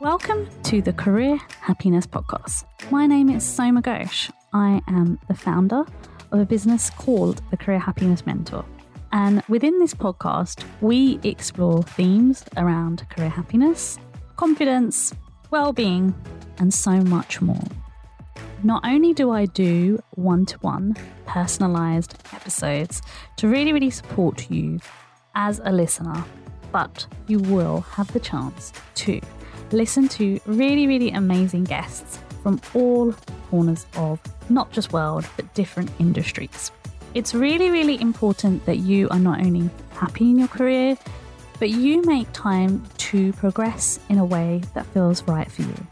[0.00, 2.64] Welcome to the Career Happiness Podcast.
[2.90, 4.30] My name is Soma Ghosh.
[4.52, 5.84] I am the founder
[6.32, 8.64] of a business called the Career Happiness Mentor.
[9.12, 13.98] And within this podcast, we explore themes around career happiness,
[14.36, 15.12] confidence,
[15.50, 16.14] well being,
[16.58, 17.62] and so much more.
[18.62, 20.96] Not only do I do one to one
[21.26, 23.02] personalized episodes
[23.36, 24.80] to really, really support you
[25.34, 26.24] as a listener,
[26.72, 29.20] but you will have the chance to
[29.72, 33.12] listen to really, really amazing guests from all
[33.50, 36.70] corners of not just world, but different industries.
[37.14, 40.96] It's really, really important that you are not only happy in your career,
[41.58, 45.86] but you make time to progress in a way that feels right for you.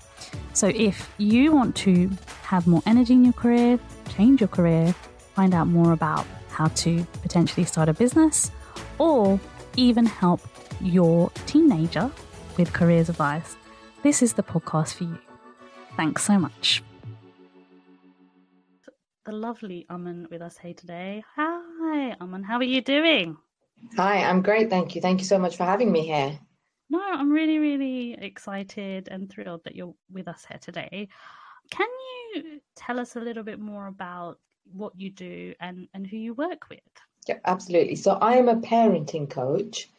[0.54, 2.10] So, if you want to
[2.42, 3.78] have more energy in your career,
[4.16, 4.94] change your career,
[5.34, 8.50] find out more about how to potentially start a business,
[8.98, 9.38] or
[9.76, 10.40] even help
[10.80, 12.10] your teenager
[12.56, 13.56] with careers advice,
[14.02, 15.18] this is the podcast for you.
[15.96, 16.82] Thanks so much.
[19.24, 21.22] The lovely Aman with us here today.
[21.36, 22.42] Hi, Aman.
[22.44, 23.36] How are you doing?
[23.96, 24.70] Hi, I'm great.
[24.70, 25.00] Thank you.
[25.00, 26.38] Thank you so much for having me here.
[26.90, 31.08] No, I'm really, really excited and thrilled that you're with us here today.
[31.70, 31.88] Can
[32.34, 34.38] you tell us a little bit more about
[34.72, 36.80] what you do and, and who you work with?
[37.26, 37.96] Yeah, absolutely.
[37.96, 39.90] So I am a parenting coach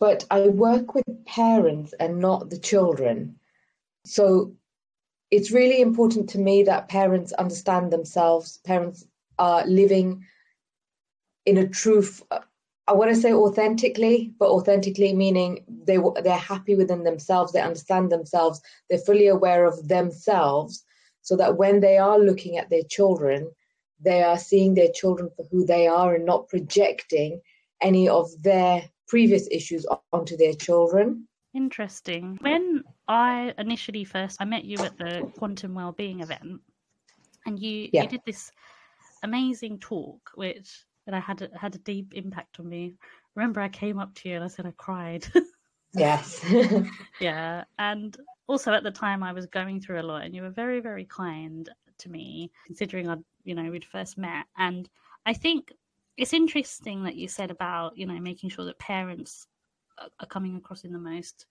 [0.00, 3.38] but I work with parents and not the children.
[4.04, 4.54] So
[5.30, 8.58] it's really important to me that parents understand themselves.
[8.64, 9.06] Parents
[9.38, 10.24] are living
[11.46, 12.22] in a truth.
[12.86, 17.52] I want to say authentically, but authentically meaning they they're happy within themselves.
[17.52, 18.60] They understand themselves.
[18.88, 20.84] They're fully aware of themselves,
[21.22, 23.50] so that when they are looking at their children,
[24.00, 27.40] they are seeing their children for who they are and not projecting
[27.80, 31.26] any of their previous issues onto their children.
[31.54, 32.38] Interesting.
[32.40, 36.60] When I initially first I met you at the quantum well-being event,
[37.46, 38.02] and you yeah.
[38.02, 38.50] you did this
[39.22, 42.94] amazing talk, which that I had had a deep impact on me.
[43.36, 45.26] Remember, I came up to you and I said I cried.
[45.94, 46.44] yes.
[47.20, 48.16] yeah, and
[48.48, 51.04] also at the time I was going through a lot, and you were very very
[51.04, 54.88] kind to me, considering I you know we'd first met, and
[55.24, 55.72] I think
[56.16, 59.46] it's interesting that you said about you know making sure that parents
[59.98, 61.46] are coming across in the most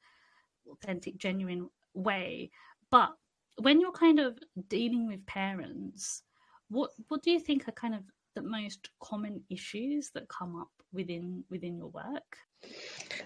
[0.69, 2.51] authentic genuine way.
[2.91, 3.11] But
[3.57, 4.37] when you're kind of
[4.67, 6.23] dealing with parents
[6.69, 8.01] what what do you think are kind of
[8.35, 12.37] the most common issues that come up within within your work?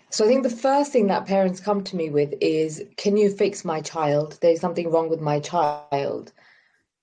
[0.09, 3.29] So i think the first thing that parents come to me with is can you
[3.29, 4.37] fix my child?
[4.41, 6.33] There's something wrong with my child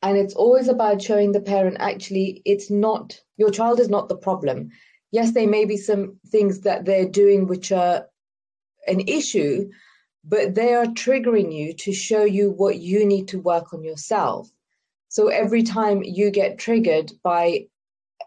[0.04, 4.16] and it's always about showing the parent actually it's not your child is not the
[4.16, 4.70] problem.
[5.10, 8.06] Yes there may be some things that they're doing which are
[8.87, 9.70] an issue
[10.22, 14.48] but they are triggering you to show you what you need to work on yourself.
[15.09, 17.66] So every time you get triggered by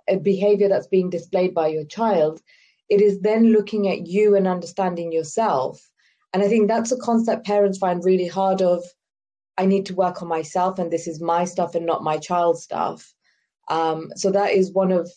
[0.08, 2.42] a behavior that's being displayed by your child
[2.90, 5.88] it is then looking at you and understanding yourself.
[6.34, 8.84] And i think that's a concept parents find really hard of
[9.58, 12.64] I need to work on myself and this is my stuff and not my child's
[12.64, 13.14] stuff.
[13.70, 15.10] Um, so that is one of,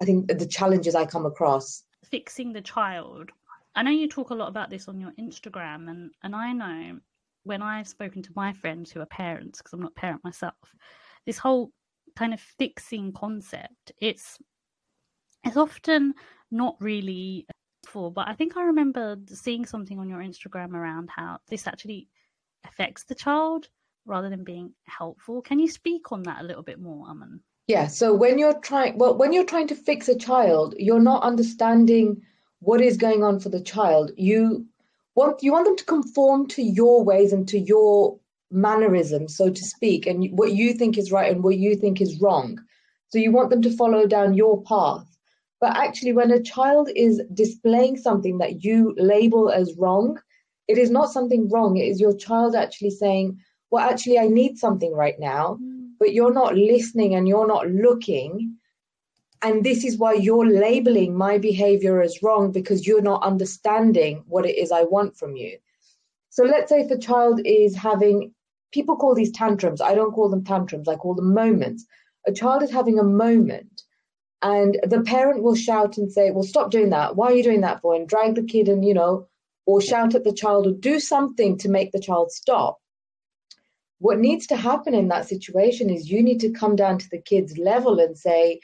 [0.00, 1.84] I think, the challenges I come across.
[2.10, 3.30] Fixing the child.
[3.74, 6.98] I know you talk a lot about this on your Instagram, and, and I know
[7.44, 10.54] when I've spoken to my friends who are parents, because I'm not parent myself,
[11.24, 11.70] this whole
[12.16, 14.38] kind of fixing concept, it's
[15.44, 16.14] it's often
[16.50, 17.46] not really
[17.86, 18.12] for.
[18.12, 22.08] but I think I remember seeing something on your Instagram around how this actually
[22.64, 23.68] affects the child
[24.06, 25.42] rather than being helpful.
[25.42, 27.40] Can you speak on that a little bit more, Aman?
[27.66, 27.86] Yeah.
[27.86, 32.22] So when you're trying, well, when you're trying to fix a child, you're not understanding
[32.60, 34.10] what is going on for the child.
[34.16, 34.66] You
[35.14, 38.18] want you want them to conform to your ways and to your
[38.50, 42.20] mannerisms, so to speak, and what you think is right and what you think is
[42.20, 42.58] wrong.
[43.08, 45.06] So you want them to follow down your path.
[45.60, 50.18] But actually, when a child is displaying something that you label as wrong,
[50.70, 51.76] it is not something wrong.
[51.76, 53.40] It is your child actually saying,
[53.70, 55.90] well, actually, I need something right now, mm.
[55.98, 58.56] but you're not listening and you're not looking.
[59.42, 64.46] And this is why you're labeling my behavior as wrong because you're not understanding what
[64.46, 65.58] it is I want from you.
[66.28, 68.32] So let's say if a child is having,
[68.70, 69.80] people call these tantrums.
[69.80, 71.84] I don't call them tantrums, I call them moments.
[72.28, 73.82] A child is having a moment
[74.42, 77.16] and the parent will shout and say, well, stop doing that.
[77.16, 77.96] Why are you doing that for?
[77.96, 79.26] And drag the kid and, you know,
[79.66, 82.78] or shout at the child or do something to make the child stop.
[83.98, 87.20] What needs to happen in that situation is you need to come down to the
[87.20, 88.60] kid's level and say,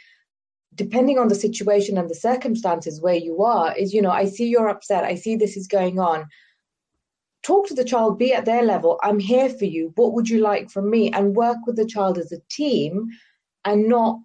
[0.75, 4.49] depending on the situation and the circumstances where you are, is, you know, I see
[4.49, 5.05] you're upset.
[5.05, 6.27] I see this is going on.
[7.43, 8.99] Talk to the child, be at their level.
[9.03, 9.93] I'm here for you.
[9.95, 11.11] What would you like from me?
[11.13, 13.09] And work with the child as a team
[13.65, 14.19] and not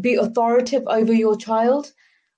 [0.00, 1.92] be authoritative over your child.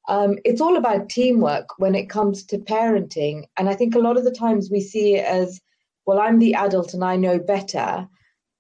[0.09, 3.45] Um, it's all about teamwork when it comes to parenting.
[3.57, 5.61] And I think a lot of the times we see it as,
[6.07, 8.09] well, I'm the adult and I know better,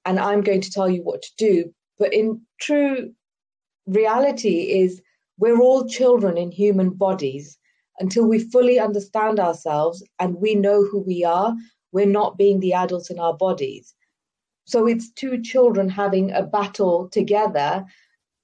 [0.05, 1.75] and I'm going to tell you what to do.
[1.99, 3.12] But in true
[3.87, 5.03] reality is
[5.39, 7.59] we're all children in human bodies
[7.99, 11.55] until we fully understand ourselves and we know who we are
[11.93, 13.94] we're not being the adults in our bodies
[14.65, 17.85] so it's two children having a battle together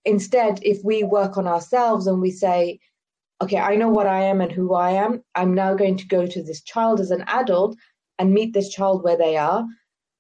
[0.05, 2.79] instead if we work on ourselves and we say
[3.41, 5.23] okay i know what i am and who i am.
[5.35, 7.77] I'm now going to go to this child as an adult
[8.19, 9.65] and meet this child where they are.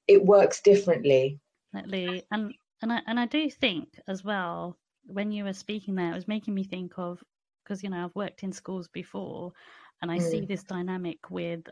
[0.06, 1.40] It works differently.
[1.74, 2.22] Definitely.
[2.30, 6.14] And and I, and I do think as well when you were speaking there, it
[6.14, 7.22] was making me think of
[7.64, 9.52] because you know I've worked in schools before,
[10.00, 10.30] and I mm.
[10.30, 11.68] see this dynamic with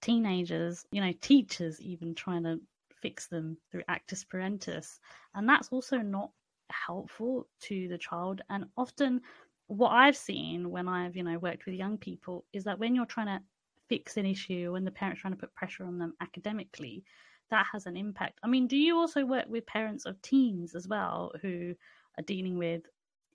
[0.00, 2.60] teenagers, you know, teachers even trying to
[3.00, 4.98] fix them through actus parentis,
[5.34, 6.30] and that's also not
[6.70, 8.42] helpful to the child.
[8.48, 9.22] And often,
[9.66, 13.06] what I've seen when I've you know worked with young people is that when you're
[13.06, 13.40] trying to
[13.88, 17.04] fix an issue, when the parents trying to put pressure on them academically,
[17.50, 18.38] that has an impact.
[18.42, 21.74] I mean, do you also work with parents of teens as well who
[22.18, 22.82] are dealing with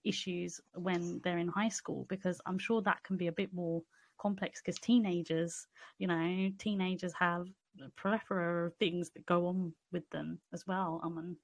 [0.04, 3.82] issues when they're in high school because I'm sure that can be a bit more
[4.18, 5.66] complex because teenagers,
[5.98, 7.46] you know, teenagers have
[7.84, 11.00] a plethora of things that go on with them as well.
[11.04, 11.36] Um,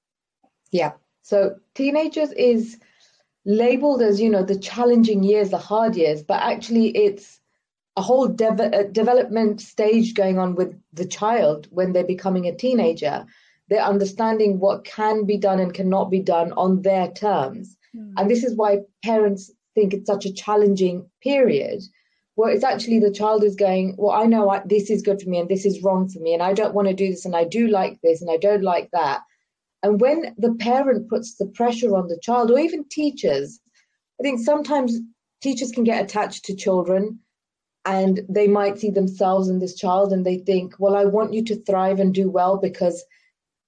[0.71, 0.93] yeah.
[1.21, 2.79] So teenagers is
[3.47, 7.39] labeled as you know the challenging years, the hard years, but actually it's
[7.95, 13.25] a whole de- development stage going on with the child when they're becoming a teenager
[13.69, 17.77] they're understanding what can be done and cannot be done on their terms.
[17.95, 18.13] Mm.
[18.17, 21.83] And this is why parents think it's such a challenging period
[22.35, 25.29] where it's actually the child is going, Well, I know I, this is good for
[25.29, 27.35] me and this is wrong for me, and I don't want to do this, and
[27.35, 29.21] I do like this, and I don't like that.
[29.83, 33.59] And when the parent puts the pressure on the child, or even teachers,
[34.19, 34.99] I think sometimes
[35.41, 37.19] teachers can get attached to children
[37.85, 41.43] and they might see themselves in this child and they think, Well, I want you
[41.45, 43.03] to thrive and do well because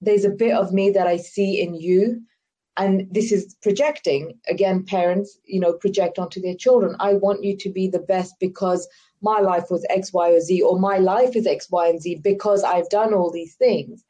[0.02, 2.22] there's a bit of me that I see in you.
[2.78, 4.40] And this is projecting.
[4.48, 6.96] Again, parents, you know, project onto their children.
[7.00, 8.88] I want you to be the best because
[9.22, 12.16] my life was X, Y, or Z, or my life is X, Y, and Z
[12.24, 14.06] because I've done all these things.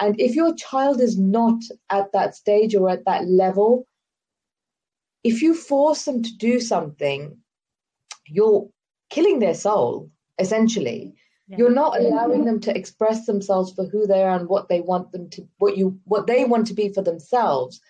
[0.00, 3.86] And if your child is not at that stage or at that level,
[5.24, 7.36] if you force them to do something,
[8.26, 8.68] you're
[9.10, 11.14] killing their soul, essentially.
[11.48, 11.58] Yeah.
[11.58, 15.12] You're not allowing them to express themselves for who they are and what they want
[15.12, 17.80] them to what you what they want to be for themselves.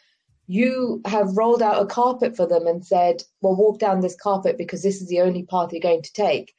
[0.46, 4.58] You have rolled out a carpet for them and said, Well, walk down this carpet
[4.58, 6.54] because this is the only path you're going to take.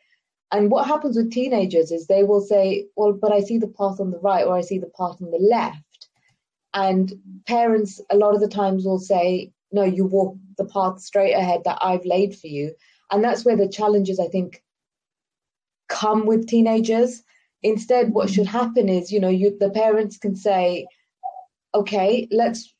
[0.53, 3.99] And what happens with teenagers is they will say, Well, but I see the path
[3.99, 6.07] on the right or I see the path on the left.
[6.75, 7.11] And
[7.47, 11.63] parents, a lot of the times, will say, No, you walk the path straight ahead
[11.65, 12.75] that I've laid for you.
[13.11, 14.63] And that's where the challenges, I think,
[15.89, 17.23] come with teenagers.
[17.63, 20.85] Instead, what should happen is, you know, you the parents can say,
[21.73, 22.71] okay, let's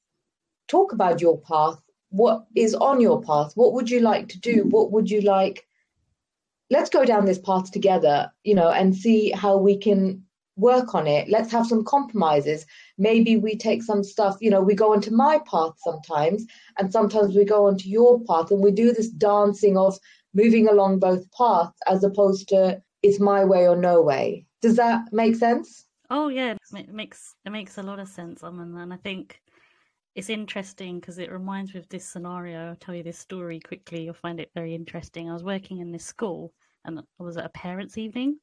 [0.67, 1.81] talk about your path.
[2.09, 3.53] What is on your path?
[3.55, 4.65] What would you like to do?
[4.65, 5.65] What would you like?
[6.73, 10.23] Let's go down this path together, you know, and see how we can
[10.55, 11.29] work on it.
[11.29, 12.65] Let's have some compromises.
[12.97, 16.47] Maybe we take some stuff, you know, we go onto my path sometimes,
[16.79, 19.99] and sometimes we go onto your path, and we do this dancing of
[20.33, 24.47] moving along both paths as opposed to it's my way or no way.
[24.63, 25.85] Does that make sense?
[26.09, 28.43] Oh yeah, it makes it makes a lot of sense.
[28.43, 29.39] I and I think
[30.15, 32.69] it's interesting because it reminds me of this scenario.
[32.69, 34.03] I'll tell you this story quickly.
[34.05, 35.29] You'll find it very interesting.
[35.29, 36.53] I was working in this school,
[36.85, 38.39] and I was a parents' evening,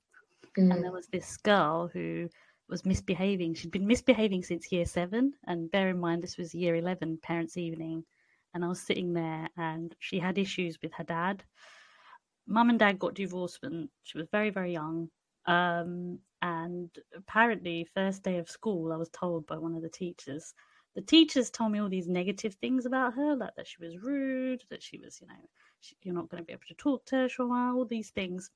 [0.58, 0.72] mm.
[0.72, 2.28] and there was this girl who
[2.68, 3.54] was misbehaving.
[3.54, 7.56] She'd been misbehaving since year seven, and bear in mind this was year eleven parents'
[7.56, 8.04] evening,
[8.54, 11.44] and I was sitting there, and she had issues with her dad
[12.50, 15.08] mum and dad got divorced when she was very, very young.
[15.46, 20.52] Um, and apparently, first day of school, I was told by one of the teachers.
[20.96, 24.62] The teachers told me all these negative things about her, like that she was rude,
[24.70, 25.34] that she was, you know,
[25.80, 27.84] she, you're not going to be able to talk to her for a while, all
[27.84, 28.50] these things.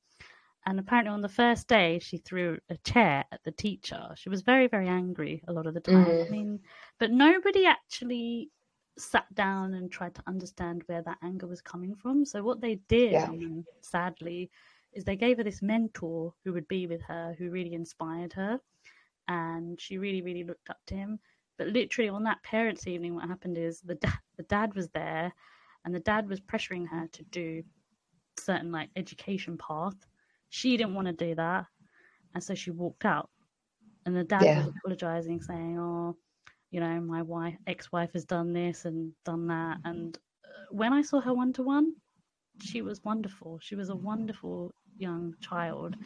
[0.67, 4.09] And apparently, on the first day, she threw a chair at the teacher.
[4.17, 6.07] She was very, very angry a lot of the time.
[6.07, 6.27] Mm.
[6.27, 6.61] I mean,
[6.99, 8.51] but nobody actually
[8.97, 12.25] sat down and tried to understand where that anger was coming from.
[12.25, 13.29] So what they did, yeah.
[13.81, 14.51] sadly,
[14.93, 18.61] is they gave her this mentor who would be with her, who really inspired her,
[19.29, 21.19] and she really, really looked up to him.
[21.59, 25.33] But literally on that parents' evening, what happened is the dad, the dad was there,
[25.85, 27.65] and the dad was pressuring her to do
[28.39, 29.97] certain like education path.
[30.51, 31.67] She didn't want to do that,
[32.35, 33.31] and so she walked out.
[34.07, 34.55] And the dad Yeah.
[34.55, 36.17] was apologizing, saying, "Oh,
[36.71, 41.03] you know, my wife, ex-wife, has done this and done that." And uh, when I
[41.03, 41.97] saw her one-to-one,
[42.59, 43.59] she was wonderful.
[43.61, 45.97] She was a wonderful young child.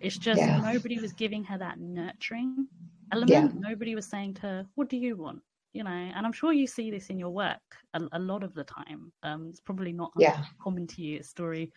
[0.00, 0.56] It's just Yeah.
[0.56, 2.68] nobody was giving her that nurturing
[3.12, 3.54] element.
[3.54, 5.42] Nobody was saying to her, "What do you want?"
[5.72, 7.60] You know, and I'm sure you see this in your work
[7.94, 9.12] a, a lot of the time.
[9.22, 10.36] Um, it's probably not Yeah.
[10.36, 11.72] uncommon to you a story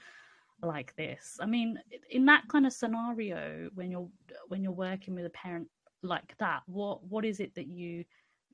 [0.61, 1.37] like this.
[1.41, 4.09] I mean, in that kind of scenario, when you're
[4.47, 5.69] when you're working with a parent
[6.03, 8.03] like that, what what is it that you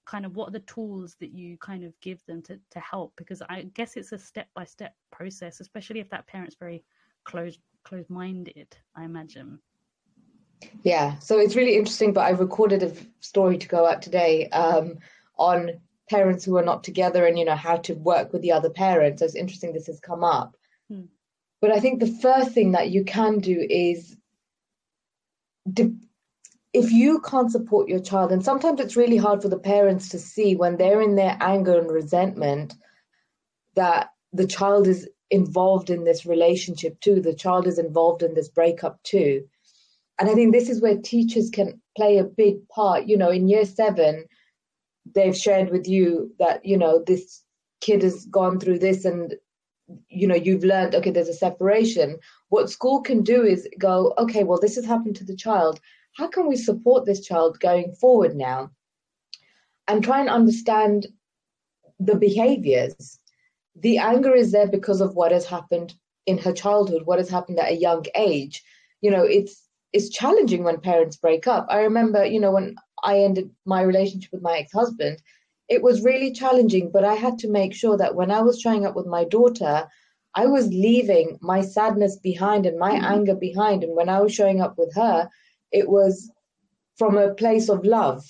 [0.05, 3.13] kind of what are the tools that you kind of give them to, to help
[3.15, 6.83] because i guess it's a step by step process especially if that parent's very
[7.23, 9.59] closed closed minded i imagine
[10.83, 14.97] Yeah, so it's really interesting, but I recorded a story to go out today um,
[15.41, 15.79] on
[16.09, 19.19] parents who are not together and you know how to work with the other parents.
[19.19, 20.55] So it's interesting this has come up.
[20.89, 21.05] Hmm.
[21.61, 24.15] But I think the first thing that you can do is
[25.71, 25.95] de-
[26.73, 30.19] if you can't support your child, and sometimes it's really hard for the parents to
[30.19, 32.75] see when they're in their anger and resentment
[33.75, 38.49] that the child is involved in this relationship too, the child is involved in this
[38.49, 39.43] breakup too.
[40.19, 43.07] And I think this is where teachers can play a big part.
[43.07, 44.25] You know, in year seven,
[45.13, 47.43] they've shared with you that, you know, this
[47.81, 49.35] kid has gone through this and,
[50.07, 52.17] you know, you've learned, okay, there's a separation.
[52.49, 55.79] What school can do is go, okay, well, this has happened to the child.
[56.13, 58.71] How can we support this child going forward now?
[59.87, 61.07] And try and understand
[61.99, 63.19] the behaviors.
[63.75, 65.93] The anger is there because of what has happened
[66.25, 68.63] in her childhood, what has happened at a young age.
[69.01, 71.65] You know, it's it's challenging when parents break up.
[71.69, 75.21] I remember, you know, when I ended my relationship with my ex-husband,
[75.71, 78.85] it was really challenging, but I had to make sure that when I was showing
[78.85, 79.87] up with my daughter,
[80.35, 83.05] I was leaving my sadness behind and my mm-hmm.
[83.05, 83.85] anger behind.
[83.85, 85.29] And when I was showing up with her,
[85.71, 86.29] it was
[86.97, 88.25] from a place of love.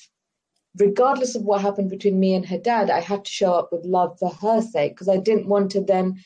[0.78, 3.86] Regardless of what happened between me and her dad, I had to show up with
[3.86, 6.24] love for her sake because I didn't want to then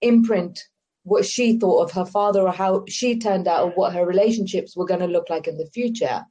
[0.00, 0.60] imprint
[1.02, 4.76] what she thought of her father or how she turned out or what her relationships
[4.76, 6.24] were going to look like in the future.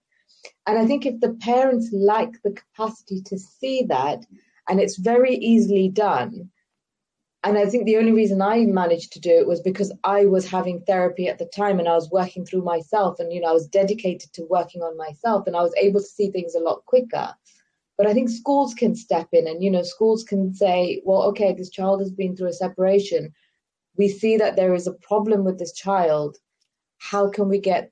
[0.67, 4.25] And I think if the parents like the capacity to see that,
[4.69, 6.49] and it's very easily done,
[7.43, 10.47] and I think the only reason I managed to do it was because I was
[10.47, 13.53] having therapy at the time and I was working through myself and you know I
[13.53, 16.85] was dedicated to working on myself and I was able to see things a lot
[16.85, 17.33] quicker.
[17.97, 21.53] But I think schools can step in and you know schools can say, well, okay,
[21.53, 23.33] this child has been through a separation
[23.97, 26.37] we see that there is a problem with this child
[26.97, 27.91] how can we get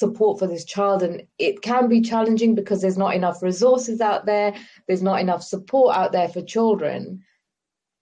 [0.00, 4.26] support for this child and it can be challenging because there's not enough resources out
[4.26, 4.54] there
[4.86, 7.22] there's not enough support out there for children.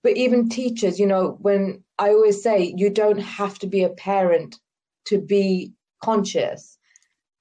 [0.04, 3.96] But even teachers you know when i always say you don't have to be a
[4.10, 4.56] parent
[5.06, 6.78] to be conscious.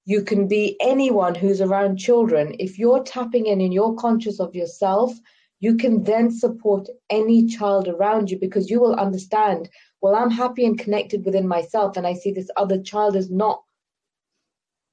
[0.06, 2.56] You can be anyone who's around children.
[2.60, 5.14] If you're tapping in and you're conscious of yourself
[5.60, 9.70] you can then support any child around you because you will understand
[10.02, 13.62] well i'm happy and connected within myself and i see this other child is not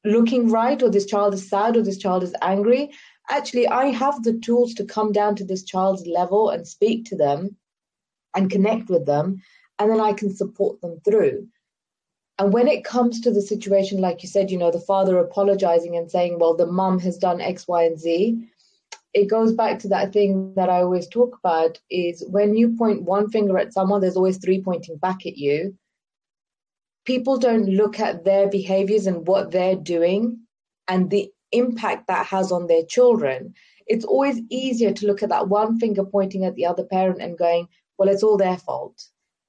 [0.05, 2.91] looking right or this child is sad or this child is angry
[3.31, 7.17] actually i have the tools to come down to this child's level and speak to
[7.17, 7.57] them
[8.35, 9.41] and connect with them
[9.79, 11.47] and then i can support them through
[12.39, 15.97] and when it comes to the situation like you said you know the father apologizing
[15.97, 18.47] and saying well the mum has done x y and z
[19.15, 23.03] it goes back to that thing that I always talk about is when you point
[23.03, 25.77] one finger at someone, there's always three pointing back at you.
[27.05, 30.41] People don't look at their behaviors and what they're doing
[30.89, 33.55] and the impact that has on their children.
[33.87, 37.37] It's always easier to look at that one finger pointing at the other parent and
[37.39, 37.69] going,
[37.99, 39.05] well, it's all their fault.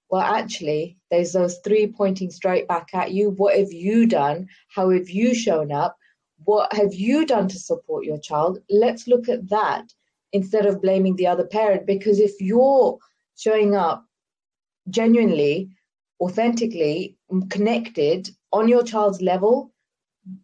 [0.09, 3.31] Well, actually, there's those three pointing straight back at you.
[3.31, 4.47] What have you done?
[4.67, 5.97] How have you shown up?
[6.43, 9.85] what have you done to support your child let's look at that
[10.33, 12.97] instead of blaming the other parent because if you're
[13.37, 14.05] showing up
[14.89, 15.69] genuinely
[16.21, 17.17] authentically
[17.49, 19.71] connected on your child's level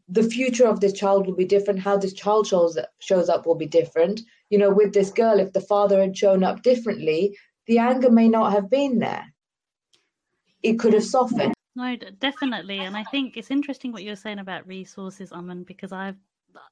[0.09, 3.55] the future of this child will be different how this child shows shows up will
[3.55, 7.35] be different you know with this girl if the father had shown up differently
[7.67, 9.25] the anger may not have been there
[10.63, 12.79] it could have softened No, definitely.
[12.79, 16.17] And I think it's interesting what you're saying about resources, Aman, because I've,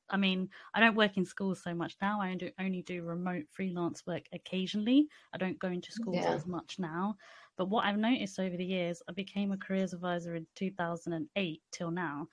[0.09, 2.19] I mean, I don't work in schools so much now.
[2.19, 5.07] I do, only do remote freelance work occasionally.
[5.33, 6.33] I don't go into schools Yeah.
[6.33, 7.15] as much now.
[7.59, 11.91] But what I've noticed over the years, I became a careers advisor in 2008 till
[11.91, 12.29] now.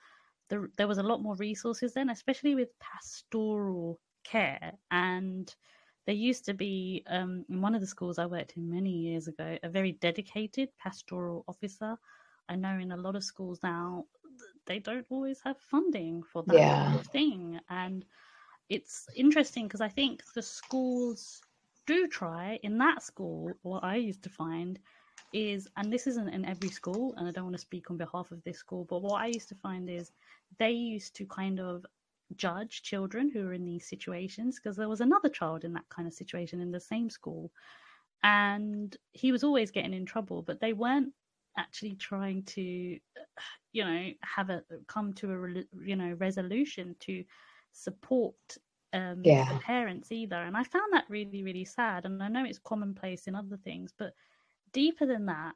[0.47, 4.71] There, there was a lot more resources then, especially with pastoral care.
[4.89, 5.53] And
[6.05, 9.27] there used to be um, in one of the schools I worked in many years
[9.27, 11.97] ago a very dedicated pastoral officer.
[12.47, 14.05] I know in a lot of schools now
[14.65, 16.85] they don't always have funding for that yeah.
[16.85, 18.05] kind of thing, and
[18.69, 21.41] it's interesting because I think the schools
[21.85, 22.59] do try.
[22.63, 24.79] In that school, what I used to find
[25.33, 28.31] is, and this isn't in every school, and I don't want to speak on behalf
[28.31, 30.11] of this school, but what I used to find is
[30.59, 31.85] they used to kind of
[32.35, 36.07] judge children who are in these situations because there was another child in that kind
[36.07, 37.51] of situation in the same school
[38.23, 41.13] and he was always getting in trouble but they weren't
[41.57, 42.61] actually trying to
[43.73, 47.23] you know have a come to a you know resolution to
[47.71, 48.35] support
[48.93, 49.47] um yeah.
[49.53, 53.27] the parents either and i found that really really sad and i know it's commonplace
[53.27, 54.13] in other things but
[54.71, 55.55] deeper than that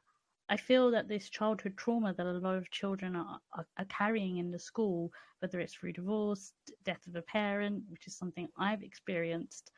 [0.52, 4.36] I feel that this childhood trauma that a lot of children are, are, are, carrying
[4.36, 6.52] in the school, whether it's through divorce,
[6.84, 9.70] death of a parent, which is something I've experienced.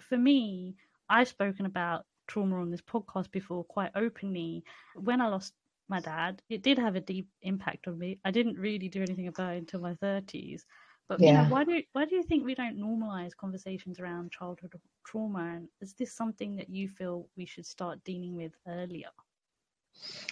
[0.00, 0.74] For me,
[1.08, 4.64] I've spoken about trauma on this podcast before quite openly.
[4.96, 5.54] When I lost
[5.88, 8.18] my dad, it did have a deep impact on me.
[8.24, 10.64] I didn't really do anything about it until my 30s.
[11.08, 11.42] But yeah.
[11.42, 15.56] you know, why do why do you think we don't normalize conversations around childhood trauma?
[15.56, 19.10] And is this something that you feel we should start dealing with earlier?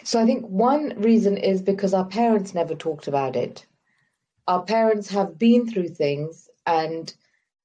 [0.02, 3.66] So I think one reason is because our parents never talked about it.
[4.46, 7.14] Our parents have been through things and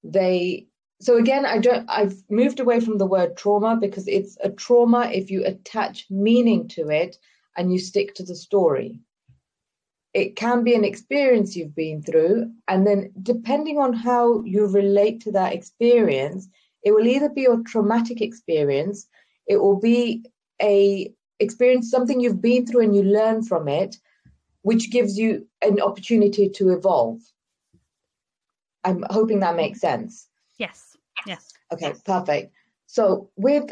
[0.03, 0.67] they
[1.01, 5.09] so again I don't I've moved away from the word trauma because it's a trauma
[5.11, 7.17] if you attach meaning to it
[7.57, 9.01] and you stick to the story.
[10.13, 15.21] It can be an experience you've been through and then depending on how you relate
[15.21, 16.47] to that experience,
[16.83, 19.07] it will either be a traumatic experience,
[19.47, 20.25] it will be
[20.61, 23.95] a experience something you've been through and you learn from it,
[24.63, 27.19] which gives you an opportunity to evolve.
[28.83, 30.27] I'm hoping that makes sense.
[30.57, 30.97] Yes.
[31.25, 31.53] Yes.
[31.71, 32.53] Okay, perfect.
[32.87, 33.71] So with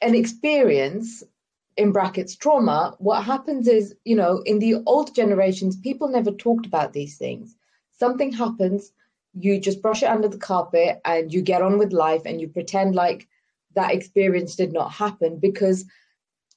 [0.00, 1.22] an experience
[1.76, 6.66] in brackets trauma, what happens is, you know, in the old generations, people never talked
[6.66, 7.56] about these things.
[7.98, 8.92] Something happens,
[9.34, 12.48] you just brush it under the carpet and you get on with life and you
[12.48, 13.28] pretend like
[13.74, 15.84] that experience did not happen because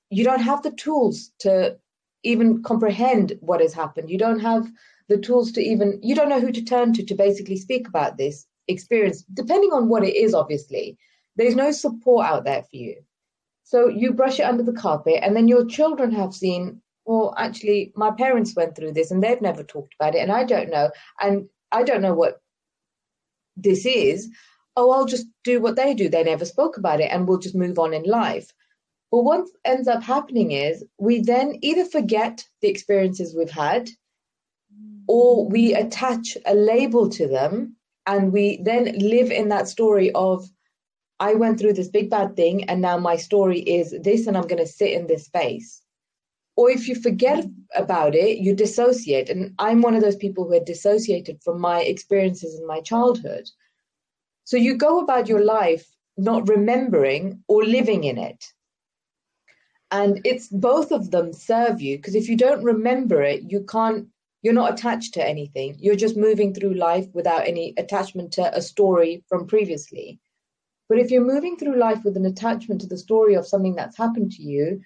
[0.10, 1.78] you don't have the tools to
[2.24, 4.10] even comprehend what has happened.
[4.10, 4.70] You don't have
[5.08, 8.18] the tools to even, you don't know who to turn to to basically speak about
[8.18, 10.98] this experience, depending on what it is, obviously.
[11.36, 13.04] There's no support out there for you.
[13.66, 17.92] So you brush it under the carpet, and then your children have seen, well, actually,
[17.96, 20.90] my parents went through this and they've never talked about it, and I don't know.
[21.20, 22.40] And I don't know what
[23.58, 24.30] this is
[24.76, 26.10] oh, I'll just do what they do.
[26.10, 28.52] They never spoke about it and we'll just move on in life.
[29.12, 33.90] But what ends up happening is we then either forget the experiences we've had
[35.08, 37.76] or we attach a label to them
[38.06, 40.48] and we then live in that story of,
[41.20, 44.48] I went through this big bad thing and now my story is this and I'm
[44.48, 45.82] going to sit in this space.
[46.58, 49.30] Or if you forget about it, you dissociate.
[49.30, 53.50] And I'm one of those people who had dissociated from my experiences in my childhood.
[54.46, 55.86] So you go about your life
[56.18, 58.46] not remembering or living in it.
[59.92, 64.08] And it's both of them serve you because if you don't remember it, you can't,
[64.42, 65.78] you're not attached to anything.
[65.80, 70.20] You're just moving through life without any attachment to a story from previously.
[70.88, 73.98] But if you're moving through life with an attachment to the story of something that's
[73.98, 74.82] happened to you,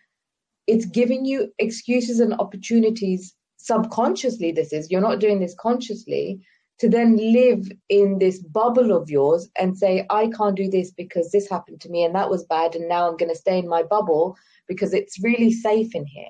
[0.67, 4.51] it's giving you excuses and opportunities subconsciously.
[4.51, 6.41] This is, you're not doing this consciously
[6.79, 11.31] to then live in this bubble of yours and say, I can't do this because
[11.31, 12.75] this happened to me and that was bad.
[12.75, 16.29] And now I'm going to stay in my bubble because it's really safe in here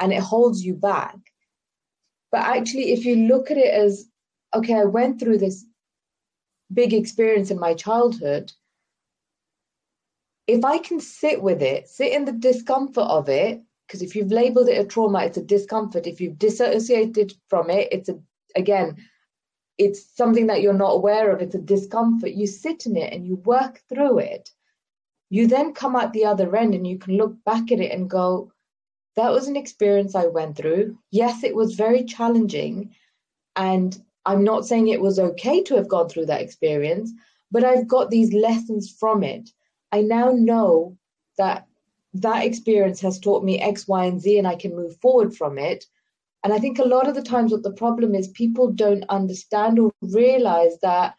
[0.00, 1.16] and it holds you back.
[2.32, 4.06] But actually, if you look at it as,
[4.54, 5.66] okay, I went through this
[6.72, 8.52] big experience in my childhood,
[10.50, 14.32] if I can sit with it, sit in the discomfort of it, because if you've
[14.32, 16.06] labeled it a trauma, it's a discomfort.
[16.06, 18.18] If you've dissociated from it, it's a,
[18.56, 18.96] again,
[19.78, 22.32] it's something that you're not aware of, it's a discomfort.
[22.32, 24.50] You sit in it and you work through it.
[25.28, 28.10] You then come out the other end and you can look back at it and
[28.10, 28.52] go,
[29.16, 30.98] that was an experience I went through.
[31.10, 32.94] Yes, it was very challenging.
[33.56, 37.12] And I'm not saying it was okay to have gone through that experience,
[37.50, 39.50] but I've got these lessons from it.
[39.92, 40.96] I now know
[41.38, 41.66] that
[42.14, 45.58] that experience has taught me X, Y, and Z, and I can move forward from
[45.58, 45.86] it.
[46.42, 49.78] And I think a lot of the times what the problem is people don't understand
[49.78, 51.14] or realize that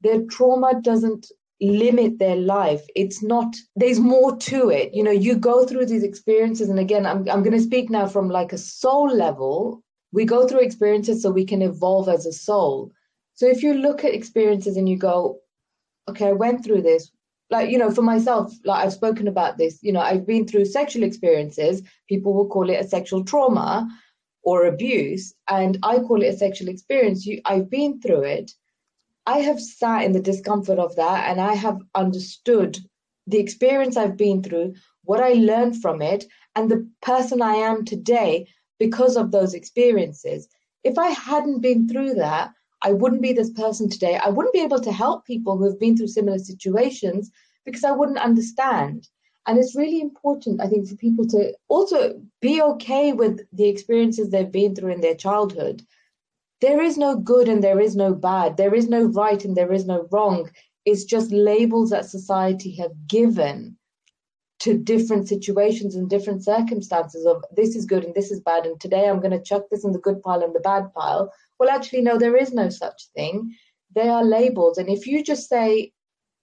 [0.00, 2.82] their trauma doesn't limit their life.
[2.94, 4.94] It's not, there's more to it.
[4.94, 6.68] You know, you go through these experiences.
[6.68, 9.82] And again, I'm, I'm going to speak now from like a soul level.
[10.12, 12.92] We go through experiences so we can evolve as a soul.
[13.34, 15.38] So if you look at experiences and you go,
[16.08, 17.10] okay, I went through this.
[17.50, 17.94] Like, you know, mm-hmm.
[17.94, 21.82] for myself, like I've spoken about this, you know, I've been through sexual experiences.
[22.08, 23.88] People will call it a sexual trauma
[24.42, 27.26] or abuse, and I call it a sexual experience.
[27.26, 28.52] You, I've been through it.
[29.26, 32.78] I have sat in the discomfort of that and I have understood
[33.26, 37.84] the experience I've been through, what I learned from it, and the person I am
[37.84, 38.46] today
[38.78, 40.48] because of those experiences.
[40.84, 42.52] If I hadn't been through that,
[42.86, 44.16] I wouldn't be this person today.
[44.16, 47.32] I wouldn't be able to help people who have been through similar situations
[47.64, 49.08] because I wouldn't understand.
[49.44, 54.30] And it's really important, I think, for people to also be okay with the experiences
[54.30, 55.82] they've been through in their childhood.
[56.60, 58.56] There is no good and there is no bad.
[58.56, 60.48] There is no right and there is no wrong.
[60.84, 63.76] It's just labels that society have given
[64.58, 68.80] to different situations and different circumstances of this is good and this is bad and
[68.80, 71.32] today i'm going to chuck this in the good pile and the bad pile.
[71.58, 73.54] Well actually no there is no such thing.
[73.94, 75.92] They are labels and if you just say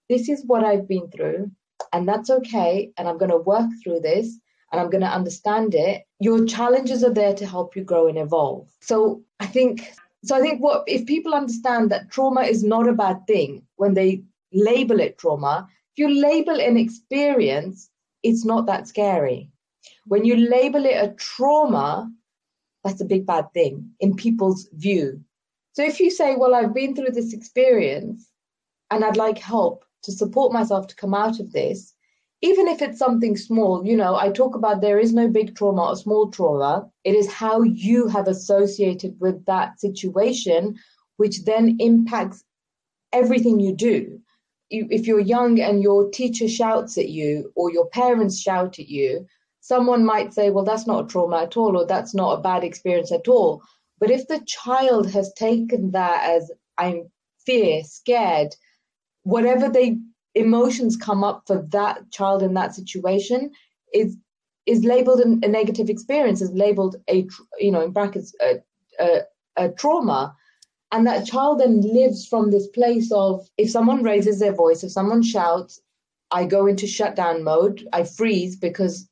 [0.09, 1.51] this is what i've been through
[1.91, 4.39] and that's okay and i'm going to work through this
[4.71, 8.17] and i'm going to understand it your challenges are there to help you grow and
[8.17, 8.67] evolve.
[8.81, 9.91] So i think
[10.23, 13.93] so i think what if people understand that trauma is not a bad thing when
[13.93, 17.89] they label it trauma if you label an experience
[18.23, 19.49] it's not that scary.
[20.05, 22.11] When you label it a trauma,
[22.83, 25.21] that's a big bad thing in people's view.
[25.73, 28.29] So if you say, Well, I've been through this experience
[28.89, 31.93] and I'd like help to support myself to come out of this,
[32.41, 35.89] even if it's something small, you know, I talk about there is no big trauma
[35.89, 36.89] or small trauma.
[37.05, 40.77] It is how you have associated with that situation,
[41.17, 42.43] which then impacts
[43.13, 44.19] everything you do
[44.73, 49.27] if you're young and your teacher shouts at you or your parents shout at you,
[49.59, 52.63] someone might say, well, that's not a trauma at all, or that's not a bad
[52.63, 53.61] experience at all.
[53.99, 57.09] But if the child has taken that as I'm
[57.45, 58.55] fear, scared,
[59.23, 59.97] whatever they
[60.35, 63.51] emotions come up for that child in that situation
[63.93, 64.17] is
[64.65, 67.27] is labeled a, a negative experience, is labeled a
[67.59, 68.61] you know in brackets a,
[68.99, 69.21] a,
[69.55, 70.35] a trauma.
[70.93, 74.91] And that child then lives from this place of if someone raises their voice, if
[74.91, 75.81] someone shouts,
[76.29, 79.09] I go into shutdown mode, I freeze because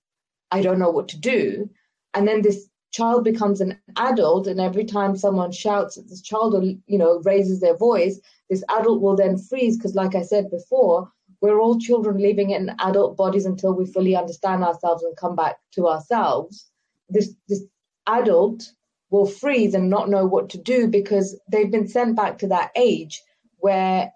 [0.51, 1.67] I don't know what to do.
[2.13, 6.53] And then this child becomes an adult, and every time someone shouts at this child
[6.53, 10.51] or you know raises their voice, this adult will then freeze because, like I said
[10.51, 15.35] before, we're all children living in adult bodies until we fully understand ourselves and come
[15.35, 16.69] back to ourselves.
[17.09, 17.63] This this
[18.05, 18.71] adult
[19.11, 22.71] will freeze and not know what to do because they've been sent back to that
[22.75, 23.21] age
[23.57, 24.11] where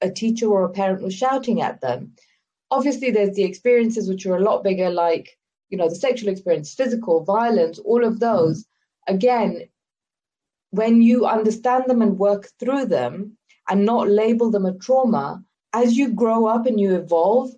[0.00, 2.12] a teacher or a parent was shouting at them.
[2.70, 6.74] Obviously, there's the experiences which are a lot bigger, like, you know, the sexual experience,
[6.74, 8.66] physical, violence, all of those.
[9.06, 9.68] Again,
[10.70, 13.36] when you understand them and work through them
[13.68, 17.50] and not label them a trauma, as you grow up and you evolve,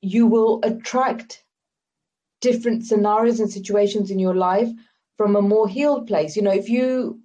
[0.00, 1.44] you will attract
[2.40, 4.70] different scenarios and situations in your life
[5.20, 6.34] from a more healed place.
[6.34, 7.20] You know, if you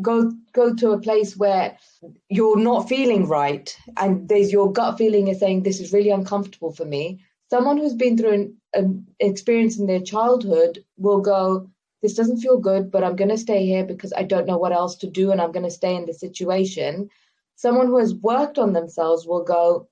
[0.00, 1.76] go go to a place where
[2.28, 6.72] you're not feeling right and there's your gut feeling is saying this is really uncomfortable
[6.72, 11.68] for me someone who's been through an, an experience in their childhood will go
[12.00, 14.72] this doesn't feel good but i'm going to stay here because i don't know what
[14.72, 17.08] else to do and i'm going to stay in the situation.
[17.56, 19.88] Someone who has worked on themselves will go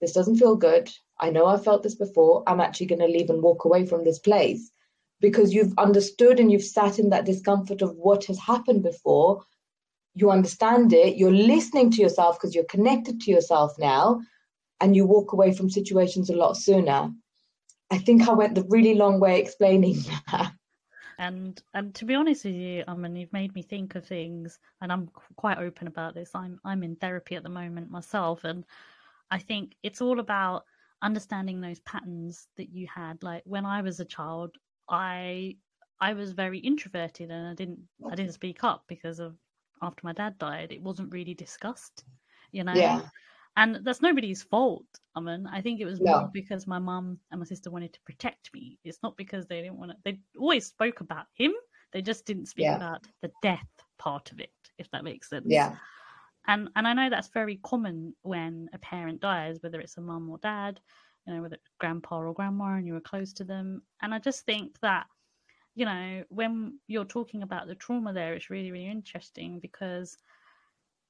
[0.00, 0.90] this doesn't feel good.
[1.18, 2.44] I know i've felt this before.
[2.46, 4.70] I'm actually going to leave and walk away from this place
[5.20, 9.44] because you've understood and you've sat in that discomfort of what has happened before.
[10.14, 14.20] You understand it, you're listening to yourself because you're connected to yourself now,
[14.80, 17.10] and you walk away from situations a lot sooner.
[17.90, 19.98] I think I went the really long way explaining
[20.30, 20.52] that.
[21.18, 24.58] And and to be honest with you, I mean, you've made me think of things,
[24.80, 26.30] and I'm quite open about this.
[26.34, 28.64] I'm I'm in therapy at the moment myself, and
[29.30, 30.64] I think it's all about
[31.02, 33.22] understanding those patterns that you had.
[33.22, 34.56] Like when I was a child,
[34.90, 35.56] I
[36.00, 39.36] I was very introverted and I didn't I didn't speak up because of
[39.82, 42.04] after my dad died, it wasn't really discussed,
[42.52, 42.74] you know.
[42.74, 43.02] Yeah.
[43.56, 44.86] And that's nobody's fault.
[45.14, 48.00] I mean, I think it was more because my mum and my sister wanted to
[48.06, 48.78] protect me.
[48.84, 49.96] It's not because they didn't want to.
[50.04, 51.52] They always spoke about him.
[51.92, 52.76] They just didn't speak yeah.
[52.76, 53.66] about the death
[53.98, 55.46] part of it, if that makes sense.
[55.48, 55.76] Yeah.
[56.46, 60.30] And and I know that's very common when a parent dies, whether it's a mum
[60.30, 60.80] or dad
[61.26, 63.82] you know, whether it's grandpa or grandma and you were close to them.
[64.02, 65.06] And I just think that,
[65.74, 70.16] you know, when you're talking about the trauma there, it's really, really interesting because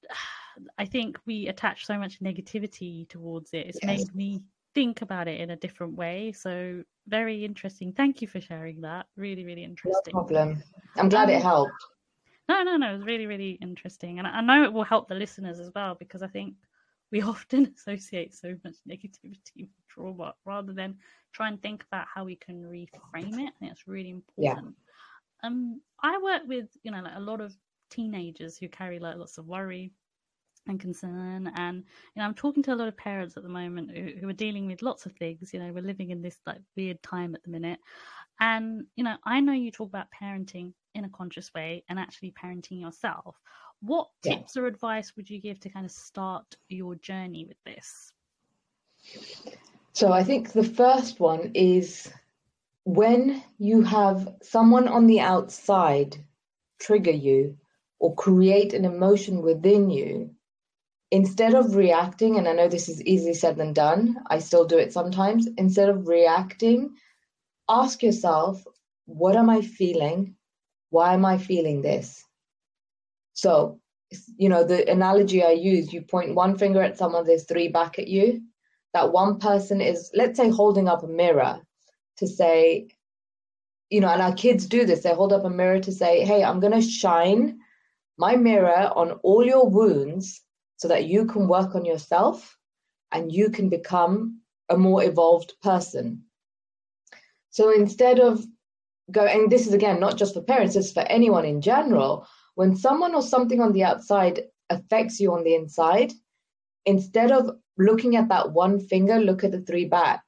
[0.78, 3.66] I think we attach so much negativity towards it.
[3.66, 3.86] It's yes.
[3.86, 4.42] made me
[4.74, 6.32] think about it in a different way.
[6.32, 7.92] So very interesting.
[7.92, 9.06] Thank you for sharing that.
[9.16, 10.12] Really, really interesting.
[10.12, 10.62] No problem.
[10.96, 11.72] I'm glad um, it helped.
[12.48, 12.90] No, no, no.
[12.90, 14.18] It was really, really interesting.
[14.18, 16.54] And I know it will help the listeners as well because I think
[17.10, 20.96] we often associate so much negativity with trauma rather than
[21.32, 23.52] try and think about how we can reframe it.
[23.54, 24.74] I think it's really important.
[24.74, 25.48] Yeah.
[25.48, 27.54] Um, I work with you know like a lot of
[27.90, 29.92] teenagers who carry like lots of worry
[30.66, 31.78] and concern and
[32.14, 34.34] you know i'm talking to a lot of parents at the moment who, who, are
[34.34, 37.42] dealing with lots of things you know we're living in this like weird time at
[37.42, 37.78] the minute
[38.40, 42.32] and you know i know you talk about parenting in a conscious way and actually
[42.32, 43.36] parenting yourself
[43.80, 44.36] what yeah.
[44.36, 48.12] tips or advice would you give to kind of start your journey with this
[49.92, 52.10] so i think the first one is
[52.84, 56.16] when you have someone on the outside
[56.80, 57.56] trigger you
[57.98, 60.30] or create an emotion within you,
[61.10, 64.78] instead of reacting, and I know this is easily said than done, I still do
[64.78, 66.96] it sometimes, instead of reacting,
[67.68, 68.64] ask yourself,
[69.04, 70.34] what am I feeling?
[70.88, 72.24] Why am I feeling this?
[73.40, 73.80] So,
[74.36, 77.98] you know, the analogy I use, you point one finger at someone, there's three back
[77.98, 78.42] at you.
[78.92, 81.60] That one person is, let's say, holding up a mirror
[82.18, 82.88] to say,
[83.88, 85.02] you know, and our kids do this.
[85.02, 87.60] They hold up a mirror to say, hey, I'm going to shine
[88.18, 90.42] my mirror on all your wounds
[90.76, 92.58] so that you can work on yourself
[93.12, 96.24] and you can become a more evolved person.
[97.48, 98.44] So instead of
[99.10, 102.26] going, and this is again not just for parents, it's for anyone in general.
[102.54, 106.12] When someone or something on the outside affects you on the inside,
[106.84, 110.22] instead of looking at that one finger, look at the three back.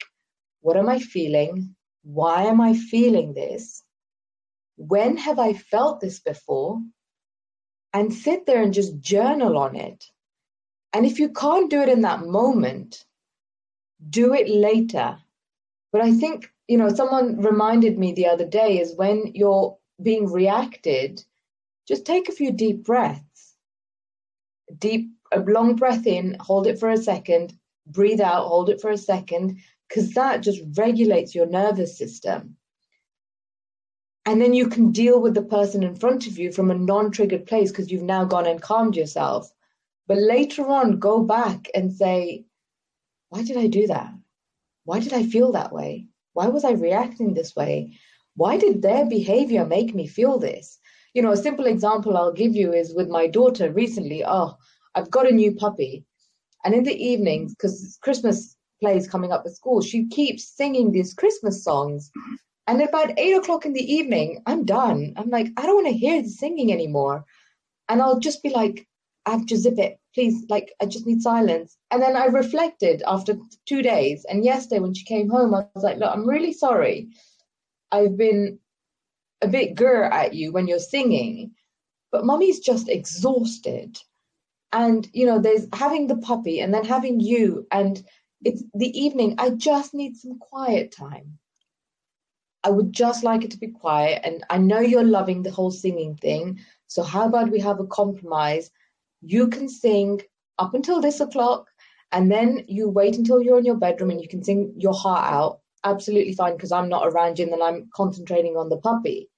[0.60, 1.74] What am I feeling?
[2.02, 3.82] Why am I feeling this?
[4.76, 6.80] When have I felt this before?
[7.92, 10.04] and sit there and just journal on it.
[10.92, 13.04] And if you can't do it in that moment,
[14.08, 15.18] do it later.
[15.90, 20.30] But I think, you know, someone reminded me the other day is when you're being
[20.30, 21.22] reacted,
[21.86, 23.54] just take a few deep breaths.
[24.78, 27.52] Deep, a long breath in, hold it for a second,
[27.86, 32.56] breathe out, hold it for a second, because that just regulates your nervous system.
[34.24, 37.10] And then you can deal with the person in front of you from a non
[37.10, 39.52] triggered place because you've now gone and calmed yourself.
[40.06, 42.44] But later on, go back and say,
[43.30, 44.12] why did I do that?
[44.84, 46.06] Why did I feel that way?
[46.34, 47.98] Why was I reacting this way?
[48.36, 50.78] Why did their behavior make me feel this?
[51.14, 54.24] You know, a simple example I'll give you is with my daughter recently.
[54.24, 54.56] Oh,
[54.94, 56.04] I've got a new puppy.
[56.64, 61.14] And in the evenings, because Christmas plays coming up at school, she keeps singing these
[61.14, 62.10] Christmas songs.
[62.66, 65.14] And about eight o'clock in the evening, I'm done.
[65.16, 67.24] I'm like, I don't want to hear the singing anymore.
[67.88, 68.86] And I'll just be like,
[69.26, 70.44] I have to zip it, please.
[70.48, 71.76] Like, I just need silence.
[71.90, 74.24] And then I reflected after two days.
[74.28, 77.10] And yesterday, when she came home, I was like, look, I'm really sorry.
[77.90, 78.58] I've been
[79.42, 81.52] a bit gur at you when you're singing,
[82.10, 83.98] but mommy's just exhausted.
[84.72, 87.66] And, you know, there's having the puppy and then having you.
[87.70, 88.02] And
[88.44, 89.34] it's the evening.
[89.38, 91.38] I just need some quiet time.
[92.64, 94.22] I would just like it to be quiet.
[94.24, 96.60] And I know you're loving the whole singing thing.
[96.86, 98.70] So how about we have a compromise?
[99.20, 100.22] You can sing
[100.58, 101.68] up until this o'clock,
[102.12, 105.32] and then you wait until you're in your bedroom and you can sing your heart
[105.32, 105.60] out.
[105.82, 109.28] Absolutely fine, because I'm not around you and then I'm concentrating on the puppy.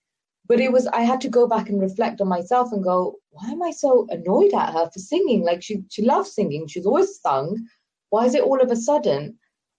[0.46, 3.48] But it was I had to go back and reflect on myself and go, why
[3.50, 5.42] am I so annoyed at her for singing?
[5.42, 7.66] Like she she loves singing, she's always sung.
[8.10, 9.38] Why is it all of a sudden?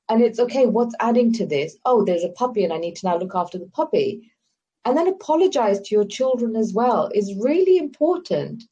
[0.10, 1.78] and it's okay what's adding to this?
[1.86, 4.32] Oh there's a puppy and i need to now look after the puppy.
[4.86, 8.64] And then apologize to your children as well is really important.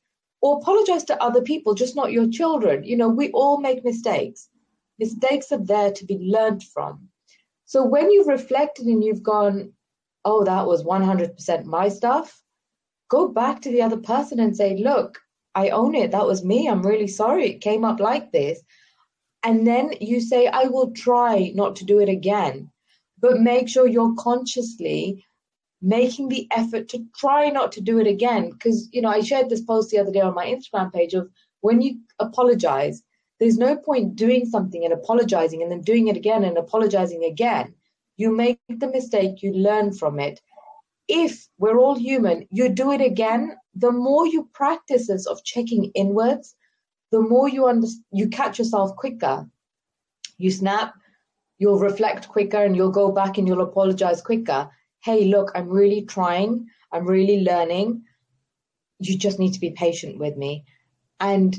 [0.42, 2.84] Or apologize to other people just not your children.
[2.84, 4.50] You know we all make mistakes.
[5.00, 7.10] Mistakes are there to be learned from.
[7.66, 9.73] So when you've reflected and you've gone
[10.26, 12.42] oh that was 100% my stuff
[13.10, 15.20] go back to the other person and say look
[15.56, 18.62] i own it that was me i'm really sorry it came up like this
[19.44, 22.72] and then you say, I will try not to do it again.
[23.20, 25.26] But make sure you're consciously
[25.82, 28.52] making the effort to try not to do it again.
[28.52, 31.30] Because, you know, I shared this post the other day on my Instagram page of
[31.60, 33.04] when you apologize,
[33.40, 37.76] there's no point doing something and apologizing and then doing it again and apologizing again.
[38.18, 40.40] You make the mistake, you learn from it.
[41.08, 45.92] If we're all human, you do it again, the more you practice this of checking
[45.96, 46.56] inwards,
[47.12, 49.48] the more you under, you catch yourself quicker.
[50.38, 50.94] You snap,
[51.58, 54.70] you'll reflect quicker, and you'll go back and you'll apologize quicker.
[55.04, 56.68] Hey, look, I'm really trying.
[56.92, 58.04] I'm really learning.
[59.00, 60.66] You just need to be patient with me.
[61.20, 61.56] And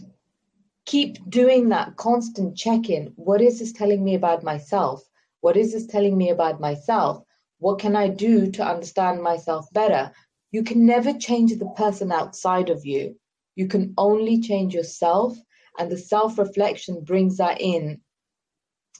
[0.86, 3.12] keep doing that constant check in.
[3.16, 5.02] What is this telling me about myself?
[5.44, 7.22] What is this telling me about myself?
[7.58, 10.10] What can I do to understand myself better?
[10.52, 13.20] You can never change the person outside of you.
[13.54, 15.36] You can only change yourself
[15.78, 18.00] and the self reflection brings that in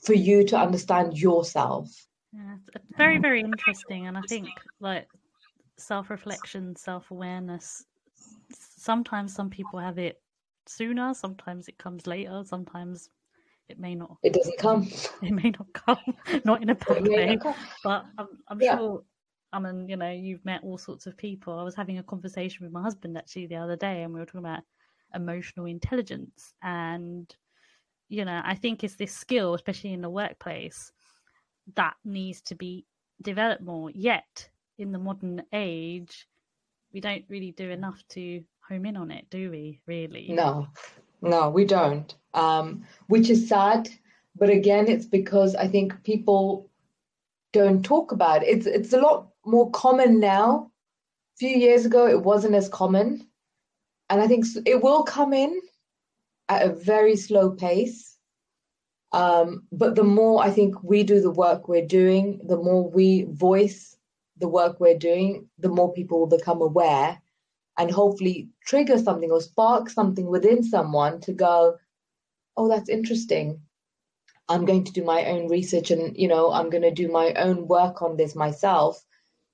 [0.02, 1.88] for you to understand yourself.
[2.35, 4.07] Yeah, it's very, very interesting.
[4.07, 5.09] And I think like
[5.78, 7.87] self reflection, self awareness,
[8.50, 10.20] sometimes some people have it
[10.66, 13.09] sooner, sometimes it comes later, sometimes
[13.68, 14.18] it may not.
[14.22, 14.88] It doesn't come.
[15.22, 17.38] It may not come, not in a bad way.
[17.83, 18.77] But I'm, I'm yeah.
[18.77, 19.03] sure.
[19.53, 21.59] I mean, you know, you've met all sorts of people.
[21.59, 24.27] I was having a conversation with my husband actually the other day, and we were
[24.27, 24.62] talking about
[25.14, 26.53] emotional intelligence.
[26.62, 27.33] And,
[28.09, 30.92] you know, I think it's this skill, especially in the workplace,
[31.77, 32.85] that needs to be
[33.22, 33.90] developed more.
[33.90, 34.48] Yet,
[34.79, 36.27] in the modern age,
[36.92, 39.81] we don't really do enough to home in on it, do we?
[39.87, 40.29] Really?
[40.31, 40.66] No,
[41.25, 42.15] no, we don't.
[42.35, 43.89] Um, which is sad,
[44.37, 46.71] but again, it's because I think people
[47.53, 48.49] don't talk about it.
[48.49, 50.71] It's it's a lot more common now.
[51.35, 53.27] A few years ago, it wasn't as common,
[54.11, 55.61] and I think it will come in
[56.49, 58.19] at a very slow pace.
[59.13, 63.27] Um, but the more I think we do the work we're doing, the more we
[63.31, 63.97] voice
[64.39, 67.21] the work we're doing, the more people will become aware
[67.79, 71.77] and hopefully trigger something or spark something within someone to go,
[72.57, 73.61] oh, that's interesting.
[74.49, 77.33] I'm going to do my own research and, you know, I'm going to do my
[77.35, 79.03] own work on this myself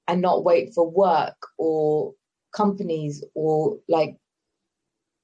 [0.08, 2.14] and not wait for work or
[2.54, 4.16] companies or like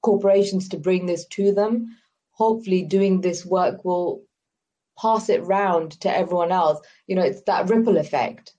[0.01, 1.97] corporations to bring this to them.
[2.31, 4.23] Hopefully, doing this work will
[4.99, 6.79] pass it round to everyone else.
[7.07, 8.53] You know, it's that ripple effect.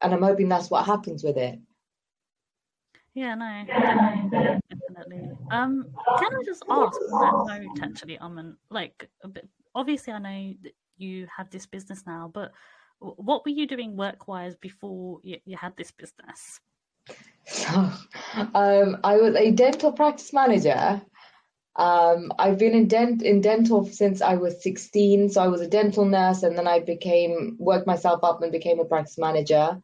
[0.00, 1.58] And I'm hoping that's what happens with it.
[3.14, 5.30] Yeah, no, definitely, definitely.
[5.50, 5.86] Um,
[6.18, 9.10] can I just ask on that note, actually, um, like,
[9.74, 12.52] obviously, I know that you have this business now, but
[13.00, 16.60] what were you doing work-wise before you, you had this business?
[17.44, 17.70] So,
[18.54, 21.02] um, I was a dental practice manager.
[21.76, 25.30] Um, I've been in dent in dental since I was 16.
[25.30, 28.78] So I was a dental nurse, and then I became worked myself up and became
[28.78, 29.80] a practice manager.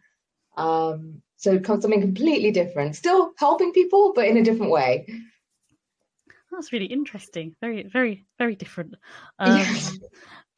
[0.56, 5.06] Um, so something completely different, still helping people, but in a different way.
[6.50, 7.54] That's really interesting.
[7.60, 8.94] Very, very, very different.
[9.38, 9.64] Um,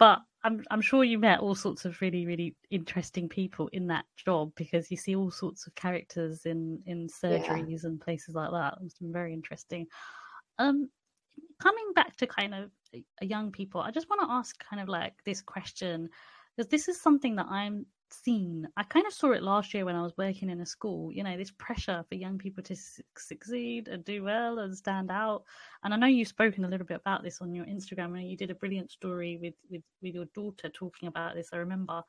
[0.01, 4.07] But I'm I'm sure you met all sorts of really, really interesting people in that
[4.17, 7.89] job because you see all sorts of characters in in surgeries yeah.
[7.89, 8.79] and places like that.
[8.83, 9.87] It's been very interesting.
[10.59, 10.89] Um,
[11.61, 12.71] coming back to kind of
[13.21, 16.09] young people, I just want to ask kind of like this question
[16.57, 18.69] because this is something that I'm seen.
[18.77, 21.13] I kind of saw it last year when I was working in a school.
[21.13, 25.11] You know, this pressure for young people to su- succeed and do well and stand
[25.11, 25.45] out.
[25.85, 28.37] And I know you've spoken a little bit about this on your Instagram, and you
[28.37, 31.51] did a brilliant story with with with your daughter talking about this.
[31.53, 32.03] I remember.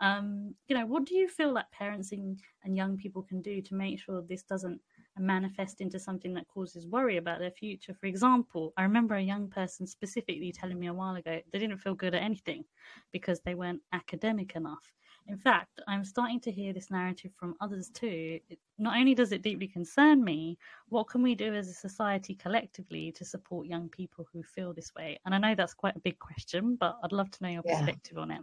[0.00, 2.40] Um, you know, what do you feel like parents and
[2.76, 4.80] young people can do to make sure this doesn't
[5.18, 7.94] manifest into something that causes worry about their future.
[7.94, 11.78] For example, I remember a young person specifically telling me a while ago they didn't
[11.78, 12.64] feel good at anything
[13.12, 14.92] because they weren't academic enough.
[15.28, 18.40] In fact, I'm starting to hear this narrative from others too.
[18.48, 20.56] It, not only does it deeply concern me,
[20.88, 24.94] what can we do as a society collectively to support young people who feel this
[24.96, 25.20] way?
[25.26, 27.76] And I know that's quite a big question, but I'd love to know your yeah.
[27.76, 28.40] perspective on it.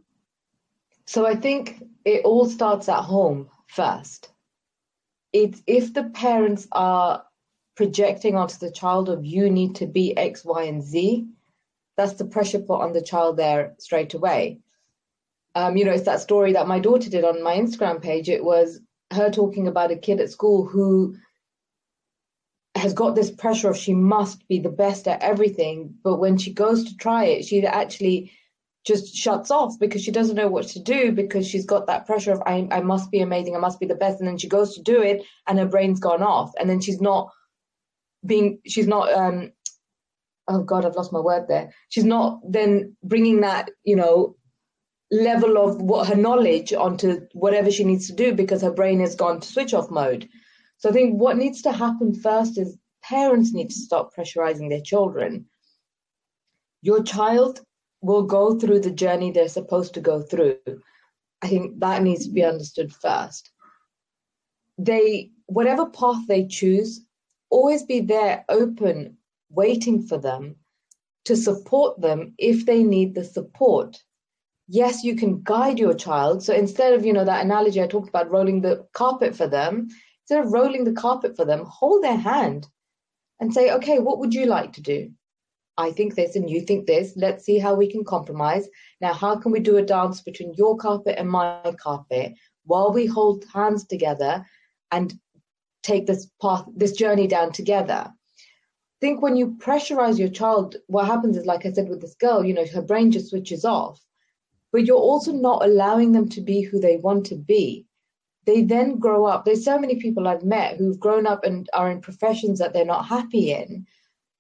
[1.08, 4.32] So I think it all starts at home first.
[5.34, 7.26] It's if the parents are
[7.76, 11.28] projecting onto the child of you need to be X, Y, and Z,
[11.98, 14.60] that's the pressure put on the child there straight away
[15.56, 18.30] um, you know, it's that story that my daughter did on my Instagram page.
[18.30, 18.82] It was
[19.14, 21.16] her talking about a kid at school who
[22.76, 25.96] has got this pressure of she must be the best at everything.
[26.04, 28.34] But when she goes to try it, she actually
[28.86, 32.34] just shuts off because she doesn't know what to do because she's got that pressure
[32.34, 34.20] of I, I must be amazing, I must be the best.
[34.20, 36.52] And then she goes to do it and her brain's gone off.
[36.60, 37.32] And then she's not
[38.26, 39.54] being, she's not, um,
[40.50, 41.74] oh God, I've lost my word there.
[41.90, 44.36] She's not then bringing that, you know,
[45.16, 49.16] level of what her knowledge onto whatever she needs to do because her brain has
[49.16, 50.30] gone to switch off mode.
[50.78, 54.82] So I think what needs to happen first is parents need to stop pressurizing their
[54.82, 55.46] children.
[56.82, 57.62] Your child
[58.02, 60.60] will go through the journey they're supposed to go through.
[61.42, 63.52] I think that needs to be understood first.
[64.78, 67.02] They, whatever path they choose,
[67.50, 69.18] always be there open,
[69.50, 70.58] waiting for them
[71.26, 74.04] to support them if they need the support
[74.68, 76.44] yes, you can guide your child.
[76.44, 79.88] So instead of, you know, that analogy I talked about, rolling the carpet for them,
[80.24, 82.68] instead of rolling the carpet for them, hold their hand
[83.40, 85.12] and say, okay, what would you like to do?
[85.78, 87.14] I think this and you think this.
[87.16, 88.68] Let's see how we can compromise.
[89.02, 93.06] Now, how can we do a dance between your carpet and my carpet while we
[93.06, 94.46] hold hands together
[94.92, 95.14] and
[95.84, 98.12] take this path, this journey down together?
[99.06, 102.44] think when you pressurize your child, what happens is, like I said with this girl,
[102.44, 104.02] you know, her brain just switches off,
[104.76, 107.86] but you're also not allowing them to be who they want to be.
[108.46, 109.46] They then grow up.
[109.46, 112.84] There's so many people I've met who've grown up and are in professions that they're
[112.84, 113.88] not happy in.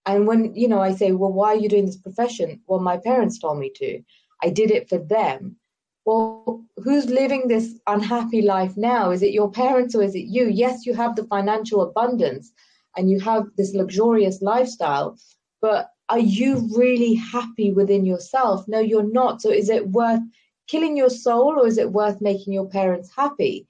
[0.05, 2.59] And when, you know, I say, well, why are you doing this profession?
[2.67, 4.03] Well, my parents told me to.
[4.43, 5.55] I did it for them.
[6.03, 9.11] Well, who's living this unhappy life now?
[9.11, 10.49] Is it your parents or is it you?
[10.49, 12.51] Yes, you have the financial abundance,
[12.97, 15.17] and you have this luxurious lifestyle,
[15.61, 18.67] but are you really happy within yourself?
[18.67, 19.41] No, you're not.
[19.41, 20.21] So is it worth
[20.67, 23.67] killing your soul or is it worth making your parents happy?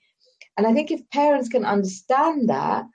[0.57, 2.85] And I think if parents can understand that,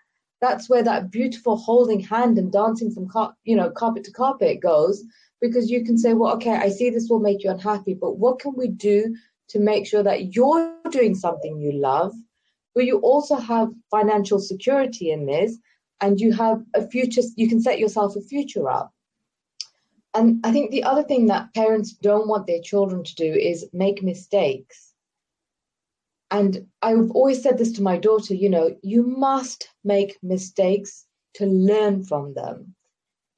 [0.40, 4.60] that's where that beautiful holding hand and dancing from car- you know carpet to carpet
[4.60, 5.02] goes
[5.40, 8.38] because you can say well okay i see this will make you unhappy but what
[8.38, 9.14] can we do
[9.48, 12.14] to make sure that you're doing something you love
[12.74, 15.58] but you also have financial security in this
[16.00, 18.92] and you have a future you can set yourself a future up
[20.14, 23.68] and i think the other thing that parents don't want their children to do is
[23.72, 24.92] make mistakes.
[26.30, 31.46] And i've always said this to my daughter you know you must make mistakes to
[31.46, 32.74] learn from them.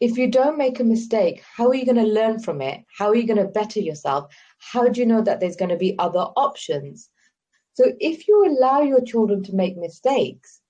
[0.01, 2.85] If you don't make a mistake how are you going to learn from it?
[2.99, 4.35] How are you going to better yourself?
[4.59, 7.09] How do you know that there's going to be other options?
[7.75, 10.63] So if you allow your children to make mistakes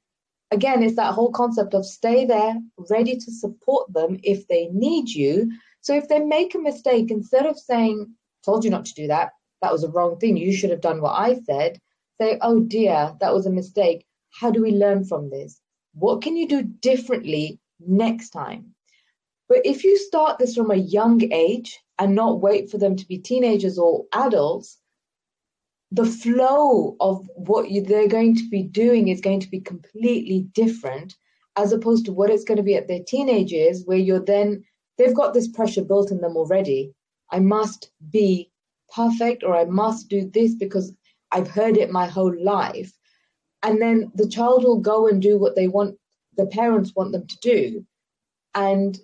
[0.52, 2.54] again, it's that whole concept of stay there,
[2.90, 5.50] ready to support them if they need you.
[5.82, 8.14] So if they make a mistake, instead of saying,
[8.44, 11.02] told you not to do that, that was a wrong thing, you should have done
[11.02, 11.80] what I said,
[12.20, 14.06] say, oh dear, that was a mistake.
[14.30, 15.60] How do we learn from this?
[15.94, 18.74] What can you do differently next time?
[19.48, 23.06] But if you start this from a young age and not wait for them to
[23.06, 24.78] be teenagers or adults,
[25.90, 30.48] the flow of what you, they're going to be doing is going to be completely
[30.54, 31.16] different
[31.56, 34.64] as opposed to what it's going to be at their teenage years where you're then
[35.02, 36.94] they've got this pressure built in them already.
[37.30, 38.50] I must be
[38.94, 40.92] perfect or i must do this because
[41.32, 42.92] i've heard it my whole life.
[43.62, 45.96] And then the child will go and do what they want
[46.36, 47.86] the parents want them to do.
[48.54, 48.98] And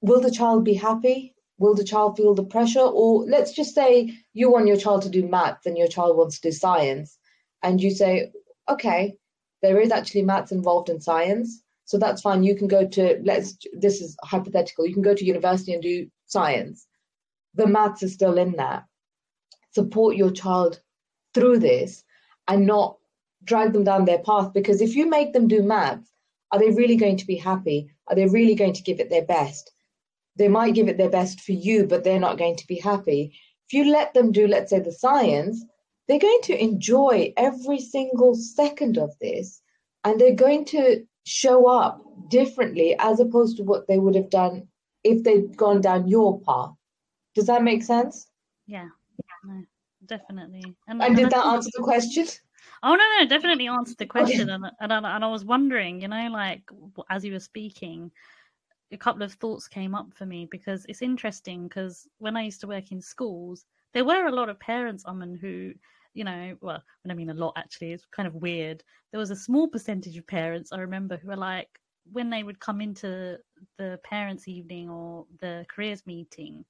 [0.00, 1.34] will the child be happy?
[1.58, 2.80] Will the child feel the pressure?
[2.80, 6.38] Or let's just say you want your child to do maths and your child wants
[6.40, 7.18] to do science.
[7.62, 8.32] And you say
[8.68, 9.14] okay
[9.62, 12.42] there is actually maths involved in science so that's fine.
[12.42, 14.86] You can go to let's this is hypothetical.
[14.86, 16.86] You can go to university and do science.
[17.54, 18.86] The maths is still in there.
[19.72, 20.80] Support your child
[21.32, 22.04] through this
[22.48, 22.98] and not
[23.44, 26.10] drag them down their path because if you make them do maths
[26.52, 27.90] are they really going to be happy?
[28.06, 29.72] Are they really going to give it their best?
[30.36, 33.32] They might give it their best for you, but they're not going to be happy.
[33.68, 35.64] If you let them do, let's say, the science,
[36.06, 39.60] they're going to enjoy every single second of this
[40.04, 44.68] and they're going to show up differently as opposed to what they would have done
[45.02, 46.70] if they'd gone down your path.
[47.34, 48.28] Does that make sense?
[48.66, 48.88] Yeah,
[49.44, 49.62] no,
[50.06, 50.64] definitely.
[50.88, 52.26] And, and did that answer the question?
[52.82, 56.08] Oh no, no, definitely answered the question, and and I, and I was wondering, you
[56.08, 56.62] know, like
[57.10, 58.10] as you were speaking,
[58.92, 62.60] a couple of thoughts came up for me because it's interesting because when I used
[62.60, 65.72] to work in schools, there were a lot of parents, I mean, who,
[66.16, 68.84] you know, well, when I mean a lot, actually, it's kind of weird.
[69.12, 71.80] There was a small percentage of parents I remember who were like,
[72.12, 73.38] when they would come into
[73.78, 76.64] the parents' evening or the careers meeting,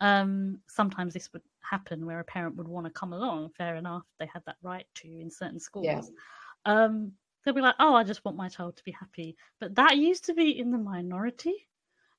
[0.00, 3.50] um, sometimes this would happen where a parent would want to come along.
[3.52, 6.10] Fair enough, they had that right to in certain schools.
[6.10, 6.16] Yeah.
[6.64, 9.96] Um, they'll be like, "Oh, I just want my child to be happy," but that
[9.98, 11.68] used to be in the minority.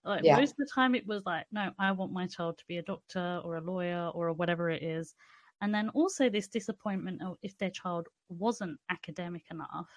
[0.04, 0.42] Like yeah.
[0.42, 2.84] most of the time, it was like, "No, I want my child to be a
[2.84, 5.16] doctor or a lawyer or whatever it is,"
[5.62, 9.90] and then also this disappointment of if their child wasn't academic enough,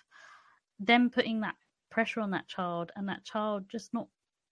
[0.78, 1.56] them putting that
[1.90, 4.08] pressure on that child and that child just not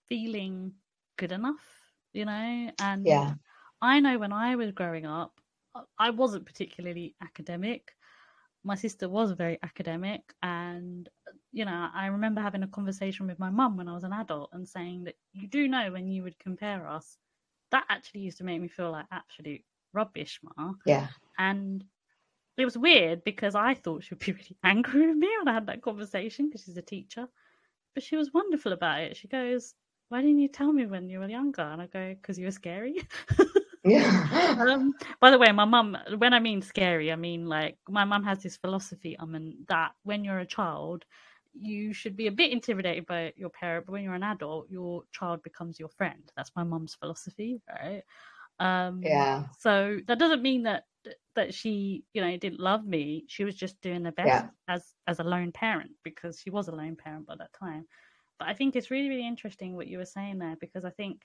[0.08, 0.72] feeling
[1.16, 1.66] good enough,
[2.12, 2.70] you know.
[2.78, 3.34] And yeah,
[3.80, 5.40] I know when I was growing up,
[5.98, 7.94] I wasn't particularly academic
[8.64, 11.08] my sister was very academic and
[11.52, 14.50] you know i remember having a conversation with my mum when i was an adult
[14.52, 17.18] and saying that you do know when you would compare us
[17.70, 21.08] that actually used to make me feel like absolute rubbish ma yeah
[21.38, 21.84] and
[22.56, 25.54] it was weird because i thought she would be really angry with me when i
[25.54, 27.26] had that conversation because she's a teacher
[27.94, 29.74] but she was wonderful about it she goes
[30.08, 32.50] why didn't you tell me when you were younger and i go because you were
[32.50, 32.96] scary
[33.84, 34.56] Yeah.
[34.70, 38.22] um, by the way, my mum, when I mean scary, I mean like my mum
[38.24, 41.04] has this philosophy, I mean, that when you're a child,
[41.54, 45.02] you should be a bit intimidated by your parent, but when you're an adult, your
[45.12, 46.30] child becomes your friend.
[46.36, 48.02] That's my mum's philosophy, right?
[48.58, 49.44] Um, yeah.
[49.58, 50.84] So that doesn't mean that
[51.34, 53.24] that she, you know, didn't love me.
[53.28, 54.48] She was just doing the best yeah.
[54.66, 57.86] as as a lone parent because she was a lone parent by that time.
[58.38, 61.22] but I think it's really, really interesting what you were saying there because I think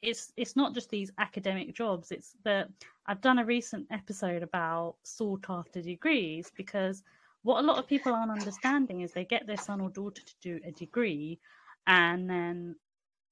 [0.00, 2.10] it's it's not just these academic jobs.
[2.10, 2.68] It's that
[3.06, 7.02] I've done a recent episode about sought after degrees because
[7.42, 10.34] what a lot of people aren't understanding is they get their son or daughter to
[10.40, 11.40] do a degree
[11.86, 12.76] and then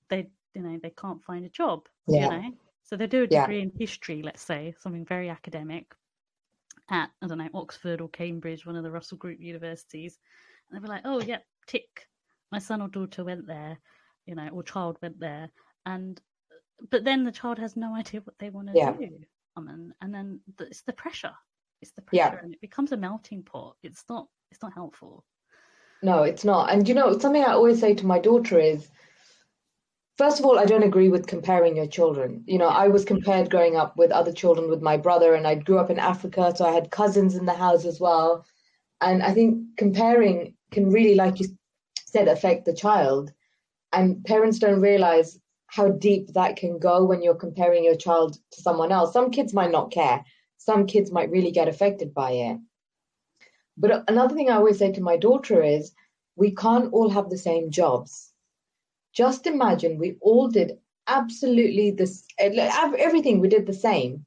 [0.08, 1.88] they you know they can't find a job.
[2.06, 2.24] Yeah.
[2.24, 2.52] You know?
[2.84, 3.62] So they do a degree yeah.
[3.62, 5.92] in history, let's say, something very academic
[6.90, 10.18] at I don't know, Oxford or Cambridge, one of the Russell Group universities.
[10.68, 12.06] And they'll be like, Oh yeah, tick.
[12.50, 13.78] My son or daughter went there,
[14.26, 15.50] you know, or child went there
[15.86, 16.20] and
[16.90, 18.92] but then the child has no idea what they want to yeah.
[18.92, 19.08] do.
[19.56, 21.32] Um, and then the, it's the pressure.
[21.82, 22.38] It's the pressure, yeah.
[22.42, 23.76] and it becomes a melting pot.
[23.82, 24.28] It's not.
[24.50, 25.24] It's not helpful.
[26.02, 26.70] No, it's not.
[26.70, 28.90] And you know, something I always say to my daughter is,
[30.20, 32.44] first of all, I don't agree with comparing your children.
[32.46, 35.54] You know, I was compared growing up with other children with my brother, and I
[35.54, 38.44] grew up in Africa, so I had cousins in the house as well.
[39.00, 41.46] And I think comparing can really, like you
[42.04, 43.32] said, affect the child.
[43.94, 48.60] And parents don't realize how deep that can go when you're comparing your child to
[48.60, 49.14] someone else.
[49.14, 50.22] Some kids might not care.
[50.58, 52.58] Some kids might really get affected by it.
[53.78, 55.92] But another thing I always say to my daughter is
[56.36, 58.29] we can't all have the same jobs.
[59.12, 64.24] Just imagine we all did absolutely this everything we did the same.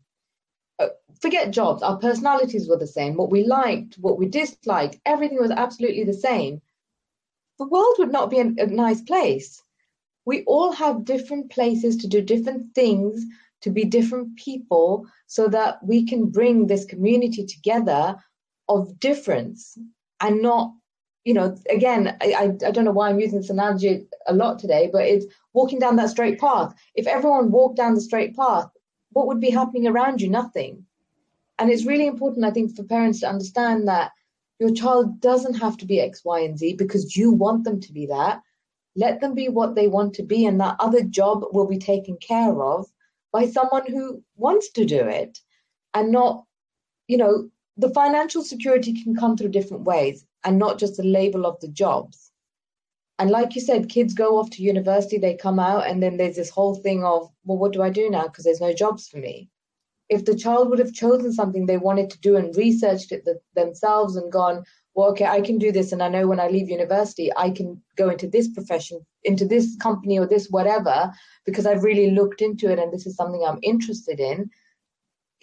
[0.80, 0.90] Uh,
[1.22, 3.16] forget jobs, our personalities were the same.
[3.16, 6.62] What we liked, what we disliked, everything was absolutely the same.
[7.60, 9.64] The world would not be a nice place
[10.26, 13.26] we all have different places to do different things,
[13.62, 18.16] to be different people, so that we can bring this community together
[18.70, 19.78] of difference
[20.22, 20.74] and not,
[21.26, 24.90] you know, again, I, I don't know why I'm using this analogy a lot today,
[24.92, 26.74] but it's walking down that straight path.
[26.96, 28.70] If everyone walked down the straight path,
[29.12, 30.30] what would be happening around you?
[30.30, 30.86] Nothing.
[31.60, 34.12] And it's really important, I think, for parents to understand that
[34.60, 37.94] your child doesn't have to be X, Y, and Z because you want them to
[37.94, 38.42] be that
[38.96, 42.18] let them be what they want to be, and that other job will be taken
[42.18, 42.86] care of
[43.32, 45.40] by someone who wants to do it
[45.94, 46.46] and not,
[47.08, 51.46] you know, the financial security can come through different ways and not just the label
[51.46, 52.32] of the jobs.
[53.20, 56.36] And like you said, kids go off to university, they come out, and then there's
[56.36, 58.24] this whole thing of, well, what do I do now?
[58.24, 59.50] Because there's no jobs for me.
[60.10, 64.16] If the child would have chosen something they wanted to do and researched it themselves
[64.16, 64.64] and gone,
[64.96, 67.82] well, okay, I can do this, and I know when I leave university, I can
[67.96, 71.12] go into this profession, into this company or this whatever,
[71.46, 74.50] because I've really looked into it and this is something I'm interested in.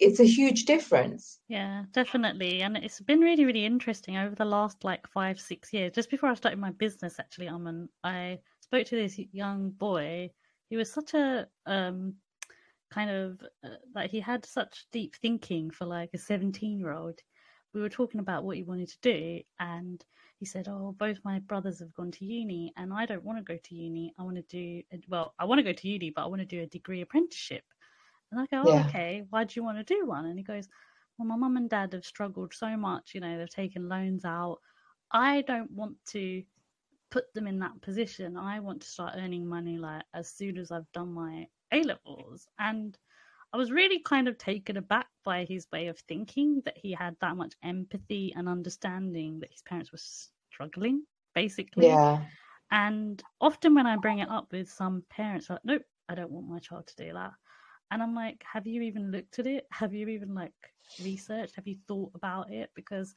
[0.01, 1.39] It's a huge difference.
[1.47, 2.61] Yeah, definitely.
[2.63, 5.93] And it's been really, really interesting over the last like five, six years.
[5.93, 10.31] Just before I started my business, actually, Aman, I spoke to this young boy.
[10.69, 12.15] He was such a um,
[12.89, 17.19] kind of uh, like he had such deep thinking for like a 17 year old
[17.73, 20.03] we were talking about what he wanted to do, and
[20.39, 23.43] he said, "Oh, both my brothers have gone to uni, and I don't want to
[23.43, 24.13] go to uni.
[24.19, 25.33] I want to do well.
[25.39, 27.63] I want to go to uni, but I want to do a degree apprenticeship."
[28.31, 28.81] And I go, "Oh, yeah.
[28.81, 29.23] okay.
[29.29, 30.69] Why do you want to do one?" And he goes,
[31.17, 33.13] "Well, my mum and dad have struggled so much.
[33.15, 34.59] You know, they've taken loans out.
[35.11, 36.43] I don't want to."
[37.09, 40.71] put them in that position i want to start earning money like as soon as
[40.71, 42.97] i've done my a levels and
[43.53, 47.17] I was really kind of taken aback by his way of thinking that he had
[47.21, 51.05] that much empathy and understanding that his parents were struggling,
[51.35, 52.01] basically.
[52.01, 52.29] Yeah.
[52.71, 56.47] And often when I bring it up with some parents, like, nope, I don't want
[56.47, 57.33] my child to do that.
[57.91, 59.67] And I'm like, have you even looked at it?
[59.71, 60.53] Have you even like
[61.03, 61.55] researched?
[61.55, 62.71] Have you thought about it?
[62.73, 63.15] Because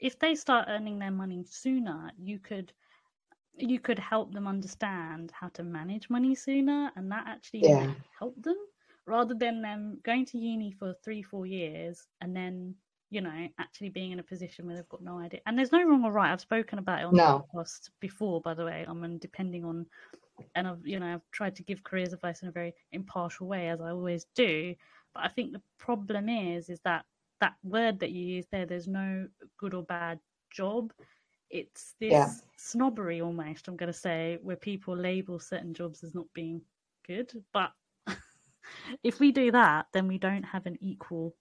[0.00, 2.72] if they start earning their money sooner, you could
[3.54, 7.92] you could help them understand how to manage money sooner and that actually yeah.
[8.18, 8.56] help them
[9.06, 12.74] rather than them going to uni for three, four years and then,
[13.10, 15.40] you know, actually being in a position where they've got no idea.
[15.44, 16.32] And there's no wrong or right.
[16.32, 17.46] I've spoken about it on no.
[17.52, 18.86] the podcast before, by the way.
[18.88, 19.86] I mean, depending on,
[20.54, 23.68] and I've, you know, I've tried to give careers advice in a very impartial way,
[23.68, 24.74] as I always do.
[25.14, 27.04] But I think the problem is, is that
[27.40, 29.26] that word that you use there, there's no
[29.58, 30.18] good or bad
[30.50, 30.92] job.
[31.50, 32.30] It's this yeah.
[32.56, 36.62] snobbery almost, I'm going to say, where people label certain jobs as not being
[37.06, 37.32] good.
[37.52, 37.72] But
[39.02, 41.34] if we do that, then we don't have an equal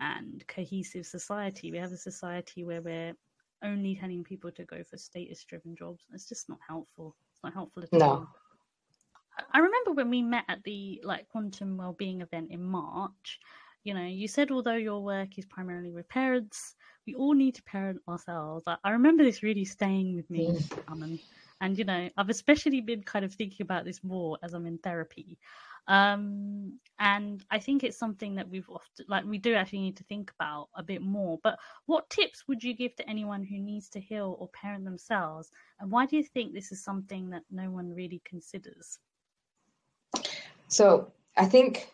[0.00, 1.70] and cohesive society.
[1.70, 3.14] We have a society where we're
[3.62, 6.04] only telling people to go for status driven jobs.
[6.12, 7.14] It's just not helpful.
[7.32, 8.06] It's not helpful at no.
[8.06, 8.28] all.
[9.52, 13.40] I remember when we met at the like quantum well-being event in March,
[13.84, 16.74] you know, you said although your work is primarily with parents,
[17.06, 18.64] we all need to parent ourselves.
[18.66, 20.92] I, I remember this really staying with me, mm.
[20.92, 21.18] um, and,
[21.62, 24.78] And, you know, I've especially been kind of thinking about this more as I'm in
[24.78, 25.38] therapy.
[25.86, 30.04] Um, and I think it's something that we've often, like, we do actually need to
[30.04, 31.38] think about a bit more.
[31.40, 35.52] But what tips would you give to anyone who needs to heal or parent themselves?
[35.78, 38.98] And why do you think this is something that no one really considers?
[40.72, 41.92] So I think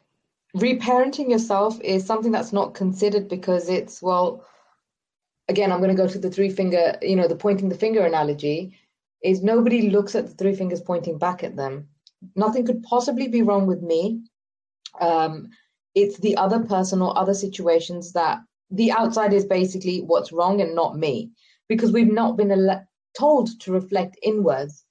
[0.57, 4.47] reparenting yourself is something that's not considered because it's, well,
[5.49, 8.07] again, I'm going to go to the three finger, you know, the pointing the finger
[8.07, 8.79] analogy
[9.25, 11.89] is nobody looks at the three fingers pointing back at them.
[12.37, 14.23] Nothing could possibly be wrong with me.
[15.01, 15.49] Um,
[15.97, 18.39] it's the other person or other situations that
[18.71, 21.33] the outside is basically what's wrong and not me
[21.69, 22.87] because we've not been ele-
[23.19, 24.85] told to reflect inwards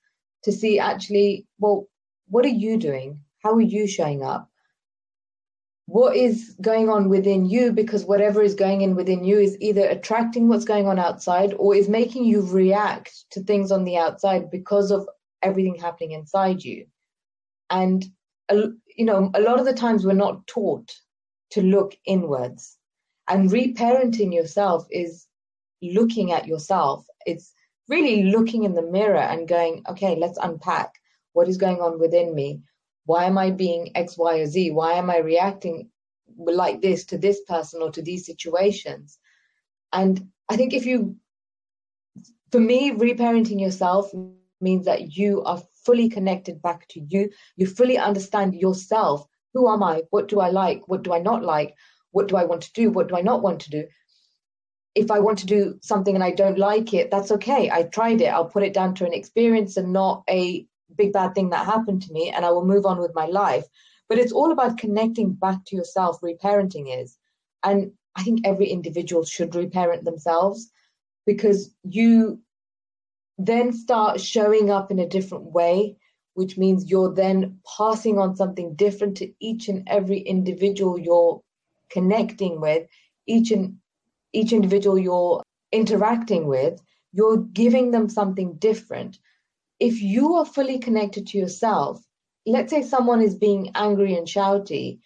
[0.43, 1.88] to see actually, well,
[2.27, 3.21] what are you doing?
[3.43, 4.49] How are you showing up?
[5.88, 7.71] what is going on within you?
[7.71, 11.73] Because whatever is going in within you is either attracting what's going on outside or
[11.75, 15.07] is making you react to things on the outside because of
[15.41, 16.88] everything happening inside you.
[17.69, 18.05] And
[18.51, 20.93] you know a lot of the times we're not taught
[21.51, 22.77] to look inwards.
[23.29, 25.25] And reparenting yourself is
[25.81, 27.05] looking at yourself.
[27.25, 27.53] It's
[27.88, 30.95] really looking in the mirror and going okay let's unpack
[31.31, 32.59] what is going on within me
[33.08, 34.72] why am I being X, Y, or Z?
[34.72, 35.89] Why am I reacting
[36.38, 39.18] like this to this person or to these situations?
[39.93, 41.16] And I think if you,
[42.51, 44.12] for me, reparenting yourself
[44.60, 47.32] means that you are fully connected back to you.
[47.55, 49.26] You fully understand yourself.
[49.53, 50.03] Who am I?
[50.10, 50.89] What do I like?
[50.89, 51.76] What do I not like?
[52.12, 52.91] What do I want to do?
[52.91, 53.88] What do I not want to do?
[54.95, 57.70] If I want to do something and I don't like it, that's okay.
[57.72, 58.34] I tried it.
[58.34, 60.68] I'll put it down to an experience and not a
[60.98, 63.66] big bad thing that happened to me and I will move on with my life.
[64.10, 67.18] But it's all about connecting back to yourself, reparenting is.
[67.64, 70.72] And I think every individual should reparent themselves
[71.26, 72.39] because you
[73.38, 75.98] then start showing up in a different way,
[76.34, 81.41] which means you're then passing on something different to each and every individual you're
[81.89, 82.88] connecting with,
[83.28, 83.78] each and
[84.34, 86.82] each individual you're interacting with,
[87.12, 89.20] you're giving them something different
[89.80, 92.01] if you are fully connected to yourself,
[92.45, 94.99] let's say someone is being angry and shouty,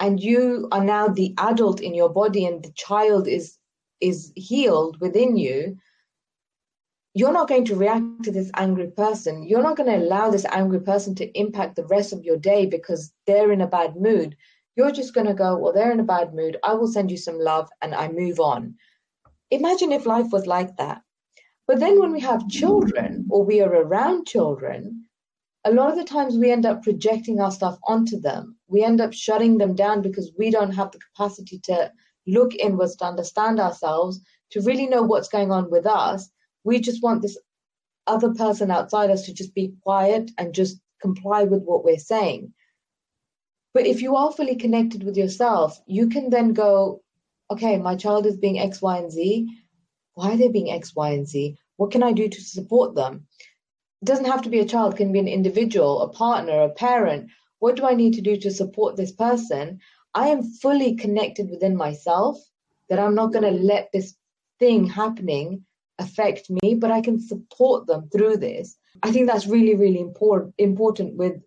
[0.00, 3.58] and you are now the adult in your body and the child is
[4.00, 5.78] is healed within you,
[7.14, 9.44] you're not going to react to this angry person.
[9.44, 12.66] You're not going to allow this angry person to impact the rest of your day
[12.66, 14.36] because they're in a bad mood.
[14.76, 16.56] You're just going to go, well, they're in a bad mood.
[16.64, 18.74] I will send you some love and I move on.
[19.50, 21.02] Imagine if life was like that.
[21.72, 25.08] But then when we have children or we are around children,
[25.64, 28.58] a lot of the times we end up projecting our stuff onto them.
[28.68, 31.90] We end up shutting them down because we don't have the capacity to
[32.26, 34.20] look inwards to understand ourselves,
[34.50, 36.28] to really know what's going on with us.
[36.62, 37.38] We just want this
[38.06, 42.52] other person outside us to just be quiet and just comply with what we're saying.
[43.72, 47.00] But if you are fully connected with yourself, you can then go,
[47.50, 49.48] okay, my child is being X, Y, and Z
[50.14, 51.56] why are they being X, Y, and Z?
[51.76, 53.26] What can I do to support them?
[54.02, 56.70] It doesn't have to be a child, it can be an individual, a partner, a
[56.70, 57.30] parent.
[57.60, 59.80] What do I need to do to support this person?
[60.14, 62.38] I am fully connected within myself
[62.88, 64.14] that I'm not going to let this
[64.58, 65.64] thing happening
[65.98, 68.76] affect me, but I can support them through this.
[69.02, 71.40] I think that's really, really important important with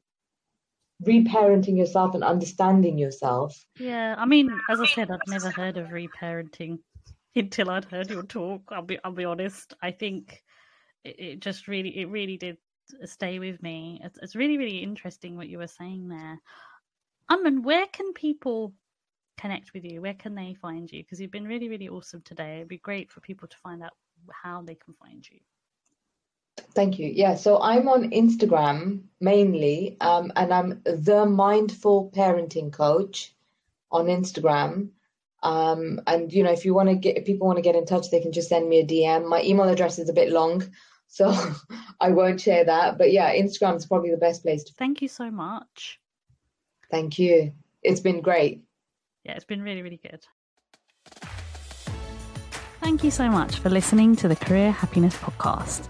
[1.03, 3.65] reparenting yourself and understanding yourself.
[3.77, 6.79] Yeah, I mean, as I said, I've never heard of reparenting
[7.35, 8.63] until I'd heard your talk.
[8.71, 9.73] I'll be I'll be honest.
[9.81, 10.43] I think
[11.03, 12.57] it, it just really it really did
[13.05, 14.01] stay with me.
[14.03, 16.39] It's, it's really really interesting what you were saying there.
[17.29, 18.73] Um, and where can people
[19.37, 20.01] connect with you?
[20.01, 21.03] Where can they find you?
[21.03, 22.57] Because you've been really really awesome today.
[22.57, 23.93] It'd be great for people to find out
[24.31, 25.39] how they can find you.
[26.73, 27.11] Thank you.
[27.13, 33.33] Yeah, so I'm on Instagram mainly, um, and I'm the mindful parenting coach
[33.91, 34.89] on Instagram.
[35.45, 37.85] Um, and you know, if you want to get, if people want to get in
[37.85, 39.29] touch, they can just send me a DM.
[39.29, 40.63] My email address is a bit long,
[41.07, 41.31] so
[42.01, 42.97] I won't share that.
[42.97, 44.73] But yeah, Instagram is probably the best place to.
[44.73, 45.99] Thank you so much.
[46.89, 47.53] Thank you.
[47.83, 48.63] It's been great.
[49.23, 50.25] Yeah, it's been really, really good.
[52.81, 55.87] Thank you so much for listening to the Career Happiness Podcast.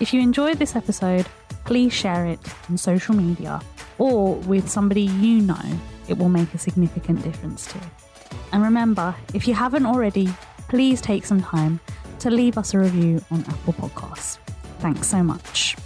[0.00, 1.26] If you enjoyed this episode,
[1.64, 3.62] please share it on social media
[3.96, 7.78] or with somebody you know it will make a significant difference to.
[8.52, 10.28] And remember, if you haven't already,
[10.68, 11.80] please take some time
[12.20, 14.38] to leave us a review on Apple Podcasts.
[14.80, 15.76] Thanks so much.